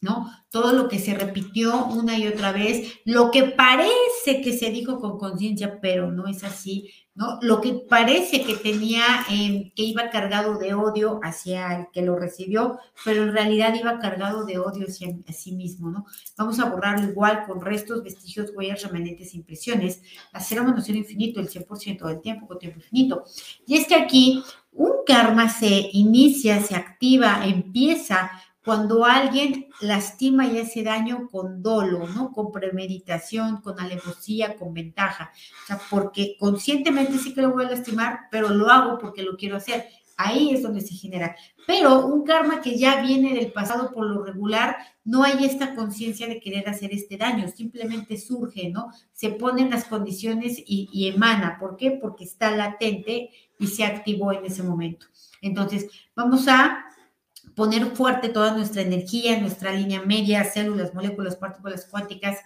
¿No? 0.05 0.31
Todo 0.51 0.75
lo 0.75 0.87
que 0.87 0.99
se 0.99 1.15
repitió 1.15 1.87
una 1.87 2.19
y 2.19 2.29
otra 2.29 2.53
vez, 2.53 3.01
lo 3.07 3.31
que 3.31 3.45
parece 3.45 4.43
que 4.43 4.53
se 4.53 4.71
dijo 4.71 5.01
con 5.01 5.19
conciencia, 5.19 5.81
pero 5.81 6.13
no 6.13 6.27
es 6.27 6.45
así, 6.45 6.91
¿no? 7.15 7.39
Lo 7.41 7.63
que 7.63 7.73
parece 7.89 8.45
que 8.45 8.55
tenía, 8.55 9.03
em, 9.31 9.73
que 9.75 9.83
iba 9.83 10.11
cargado 10.11 10.59
de 10.59 10.75
odio 10.75 11.21
hacia 11.23 11.75
el 11.75 11.87
que 11.91 12.03
lo 12.03 12.17
recibió, 12.17 12.79
pero 13.03 13.23
en 13.23 13.33
realidad 13.33 13.75
iba 13.75 13.99
cargado 13.99 14.45
de 14.45 14.59
odio 14.59 14.87
hacia 14.89 15.09
sí 15.33 15.53
mismo, 15.53 15.91
¿no? 15.91 16.05
Vamos 16.37 16.61
a 16.61 16.69
borrarlo 16.69 17.09
igual 17.09 17.47
con 17.47 17.63
restos, 17.63 18.03
vestigios, 18.03 18.53
huellas, 18.55 18.83
remanentes, 18.83 19.35
impresiones, 19.35 20.03
hacer 20.35 20.61
un 20.61 20.83
cero 20.83 20.99
infinito 20.99 21.41
el 21.41 21.49
100% 21.49 22.07
del 22.09 22.21
tiempo 22.21 22.47
con 22.47 22.59
tiempo 22.59 22.79
infinito. 22.79 23.25
Y 23.67 23.79
es 23.79 23.87
que 23.87 23.95
aquí 23.95 24.45
un 24.71 24.91
karma 25.07 25.49
se 25.49 25.89
inicia, 25.93 26.61
se 26.61 26.75
activa, 26.75 27.47
empieza 27.47 28.31
cuando 28.65 29.05
alguien 29.05 29.69
lastima 29.81 30.47
y 30.47 30.59
hace 30.59 30.83
daño 30.83 31.29
con 31.31 31.63
dolo, 31.63 32.07
¿no? 32.09 32.33
Con 32.33 32.51
premeditación, 32.51 33.61
con 33.61 33.79
alevosía, 33.79 34.57
con 34.57 34.73
ventaja. 34.73 35.33
O 35.65 35.67
sea, 35.67 35.81
porque 35.91 36.37
conscientemente 36.39 37.19
sí 37.19 37.35
que 37.35 37.43
lo 37.43 37.53
voy 37.53 37.67
a 37.67 37.71
lastimar, 37.71 38.21
pero 38.31 38.49
lo 38.49 38.71
hago 38.71 38.99
porque 38.99 39.23
lo 39.23 39.37
quiero 39.37 39.57
hacer. 39.57 39.87
Ahí 40.17 40.55
es 40.55 40.63
donde 40.63 40.81
se 40.81 40.95
genera. 40.95 41.37
Pero 41.67 42.07
un 42.07 42.25
karma 42.25 42.63
que 42.63 42.79
ya 42.79 43.03
viene 43.03 43.35
del 43.35 43.53
pasado 43.53 43.91
por 43.93 44.07
lo 44.07 44.25
regular, 44.25 44.77
no 45.05 45.25
hay 45.25 45.45
esta 45.45 45.75
conciencia 45.75 46.27
de 46.27 46.41
querer 46.41 46.69
hacer 46.69 46.93
este 46.93 47.17
daño, 47.17 47.49
simplemente 47.49 48.17
surge, 48.17 48.71
¿no? 48.71 48.91
Se 49.13 49.31
ponen 49.31 49.71
las 49.71 49.85
condiciones 49.85 50.59
y, 50.59 50.89
y 50.93 51.09
emana. 51.09 51.59
¿Por 51.59 51.77
qué? 51.77 51.91
Porque 51.91 52.25
está 52.25 52.51
latente 52.57 53.31
y 53.59 53.67
se 53.67 53.85
activó 53.85 54.33
en 54.33 54.47
ese 54.47 54.63
momento. 54.63 55.07
Entonces, 55.43 55.89
vamos 56.15 56.49
a 56.49 56.84
poner 57.55 57.87
fuerte 57.97 58.29
toda 58.29 58.57
nuestra 58.57 58.83
energía, 58.83 59.41
nuestra 59.41 59.73
línea 59.73 60.03
media, 60.03 60.45
células, 60.45 60.95
moléculas, 60.95 61.37
partículas 61.37 61.87
cuánticas, 61.91 62.39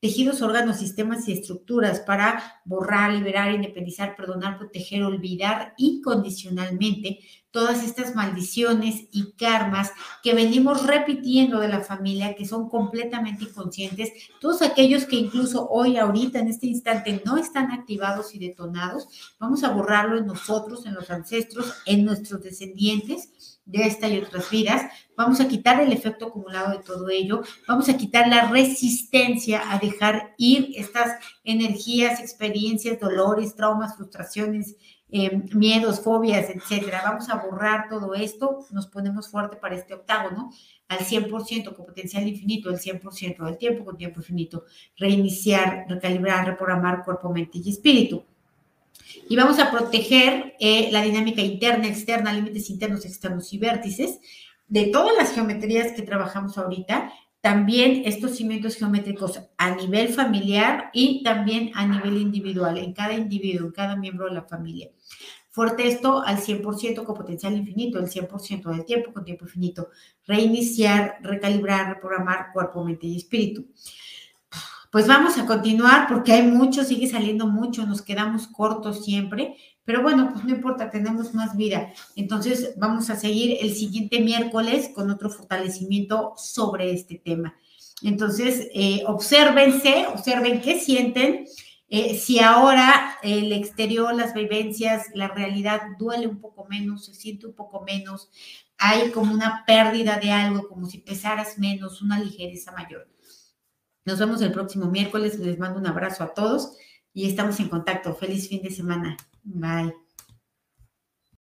tejidos, 0.00 0.40
órganos, 0.40 0.78
sistemas 0.78 1.28
y 1.28 1.32
estructuras 1.32 2.00
para 2.00 2.60
borrar, 2.64 3.12
liberar, 3.12 3.52
independizar, 3.52 4.16
perdonar, 4.16 4.58
proteger, 4.58 5.02
olvidar 5.02 5.74
incondicionalmente 5.76 7.20
todas 7.50 7.82
estas 7.82 8.14
maldiciones 8.14 9.08
y 9.10 9.32
karmas 9.32 9.90
que 10.22 10.34
venimos 10.34 10.86
repitiendo 10.86 11.58
de 11.58 11.68
la 11.68 11.80
familia, 11.80 12.34
que 12.34 12.46
son 12.46 12.68
completamente 12.68 13.44
inconscientes, 13.44 14.12
todos 14.40 14.62
aquellos 14.62 15.04
que 15.04 15.16
incluso 15.16 15.68
hoy, 15.68 15.96
ahorita, 15.96 16.38
en 16.38 16.48
este 16.48 16.66
instante, 16.68 17.20
no 17.26 17.36
están 17.36 17.72
activados 17.72 18.34
y 18.34 18.38
detonados, 18.38 19.08
vamos 19.38 19.64
a 19.64 19.70
borrarlo 19.70 20.16
en 20.16 20.26
nosotros, 20.26 20.86
en 20.86 20.94
los 20.94 21.10
ancestros, 21.10 21.74
en 21.86 22.04
nuestros 22.04 22.42
descendientes 22.42 23.49
de 23.64 23.86
esta 23.86 24.08
y 24.08 24.18
otras 24.18 24.50
vidas, 24.50 24.90
vamos 25.16 25.40
a 25.40 25.48
quitar 25.48 25.80
el 25.80 25.92
efecto 25.92 26.26
acumulado 26.26 26.72
de 26.72 26.82
todo 26.82 27.08
ello, 27.08 27.42
vamos 27.68 27.88
a 27.88 27.96
quitar 27.96 28.28
la 28.28 28.50
resistencia 28.50 29.72
a 29.72 29.78
dejar 29.78 30.34
ir 30.38 30.72
estas 30.76 31.18
energías, 31.44 32.20
experiencias, 32.20 32.98
dolores, 32.98 33.54
traumas, 33.54 33.96
frustraciones, 33.96 34.76
eh, 35.12 35.42
miedos, 35.52 36.00
fobias, 36.00 36.48
etcétera. 36.50 37.02
Vamos 37.04 37.28
a 37.30 37.36
borrar 37.36 37.88
todo 37.88 38.14
esto, 38.14 38.66
nos 38.70 38.86
ponemos 38.86 39.28
fuerte 39.28 39.56
para 39.56 39.74
este 39.74 39.94
octágono 39.94 40.52
al 40.88 41.00
100% 41.00 41.74
con 41.74 41.86
potencial 41.86 42.26
infinito, 42.26 42.70
el 42.70 42.78
100% 42.78 43.44
del 43.44 43.58
tiempo 43.58 43.84
con 43.84 43.96
tiempo 43.96 44.20
infinito, 44.20 44.64
reiniciar, 44.96 45.86
recalibrar, 45.88 46.46
reprogramar 46.46 47.04
cuerpo, 47.04 47.32
mente 47.32 47.58
y 47.58 47.70
espíritu. 47.70 48.24
Y 49.28 49.36
vamos 49.36 49.58
a 49.58 49.70
proteger 49.70 50.54
eh, 50.60 50.88
la 50.92 51.02
dinámica 51.02 51.40
interna, 51.42 51.86
externa, 51.86 52.32
límites 52.32 52.70
internos, 52.70 53.04
externos 53.04 53.52
y 53.52 53.58
vértices 53.58 54.20
de 54.66 54.86
todas 54.86 55.16
las 55.16 55.32
geometrías 55.32 55.92
que 55.92 56.02
trabajamos 56.02 56.56
ahorita, 56.56 57.12
también 57.40 58.02
estos 58.04 58.36
cimientos 58.36 58.76
geométricos 58.76 59.40
a 59.56 59.74
nivel 59.74 60.08
familiar 60.10 60.90
y 60.92 61.22
también 61.22 61.72
a 61.74 61.86
nivel 61.86 62.18
individual, 62.18 62.78
en 62.78 62.92
cada 62.92 63.14
individuo, 63.14 63.66
en 63.66 63.72
cada 63.72 63.96
miembro 63.96 64.26
de 64.26 64.34
la 64.34 64.42
familia. 64.42 64.90
Fuerte 65.50 65.88
esto 65.88 66.22
al 66.22 66.38
100% 66.38 67.02
con 67.04 67.16
potencial 67.16 67.56
infinito, 67.56 67.98
el 67.98 68.06
100% 68.06 68.70
del 68.70 68.84
tiempo 68.84 69.12
con 69.12 69.24
tiempo 69.24 69.46
infinito. 69.46 69.88
Reiniciar, 70.24 71.18
recalibrar, 71.22 71.94
reprogramar 71.94 72.52
cuerpo, 72.52 72.84
mente 72.84 73.08
y 73.08 73.16
espíritu. 73.16 73.66
Pues 74.90 75.06
vamos 75.06 75.38
a 75.38 75.46
continuar 75.46 76.08
porque 76.08 76.32
hay 76.32 76.42
mucho, 76.42 76.82
sigue 76.82 77.06
saliendo 77.06 77.46
mucho, 77.46 77.86
nos 77.86 78.02
quedamos 78.02 78.48
cortos 78.48 79.04
siempre, 79.04 79.56
pero 79.84 80.02
bueno, 80.02 80.30
pues 80.32 80.44
no 80.44 80.50
importa, 80.50 80.90
tenemos 80.90 81.32
más 81.32 81.56
vida. 81.56 81.92
Entonces 82.16 82.74
vamos 82.76 83.08
a 83.08 83.16
seguir 83.16 83.58
el 83.60 83.72
siguiente 83.72 84.20
miércoles 84.20 84.90
con 84.92 85.08
otro 85.10 85.30
fortalecimiento 85.30 86.34
sobre 86.36 86.92
este 86.92 87.22
tema. 87.24 87.54
Entonces, 88.02 88.68
eh, 88.74 89.02
obsérvense, 89.06 90.06
observen 90.08 90.60
qué 90.60 90.80
sienten. 90.80 91.46
Eh, 91.88 92.16
si 92.16 92.40
ahora 92.40 93.16
el 93.22 93.52
exterior, 93.52 94.14
las 94.14 94.34
vivencias, 94.34 95.06
la 95.14 95.28
realidad 95.28 95.82
duele 95.98 96.26
un 96.26 96.40
poco 96.40 96.66
menos, 96.66 97.06
se 97.06 97.14
siente 97.14 97.46
un 97.46 97.54
poco 97.54 97.82
menos, 97.82 98.30
hay 98.78 99.10
como 99.10 99.32
una 99.32 99.64
pérdida 99.66 100.18
de 100.18 100.30
algo, 100.30 100.68
como 100.68 100.86
si 100.86 100.98
pesaras 100.98 101.58
menos, 101.58 102.00
una 102.00 102.18
ligereza 102.18 102.72
mayor. 102.72 103.08
Nos 104.04 104.18
vemos 104.18 104.40
el 104.42 104.52
próximo 104.52 104.86
miércoles. 104.90 105.38
Les 105.38 105.58
mando 105.58 105.78
un 105.78 105.86
abrazo 105.86 106.24
a 106.24 106.34
todos 106.34 106.76
y 107.12 107.28
estamos 107.28 107.60
en 107.60 107.68
contacto. 107.68 108.14
Feliz 108.14 108.48
fin 108.48 108.62
de 108.62 108.70
semana. 108.70 109.16
Bye. 109.42 109.94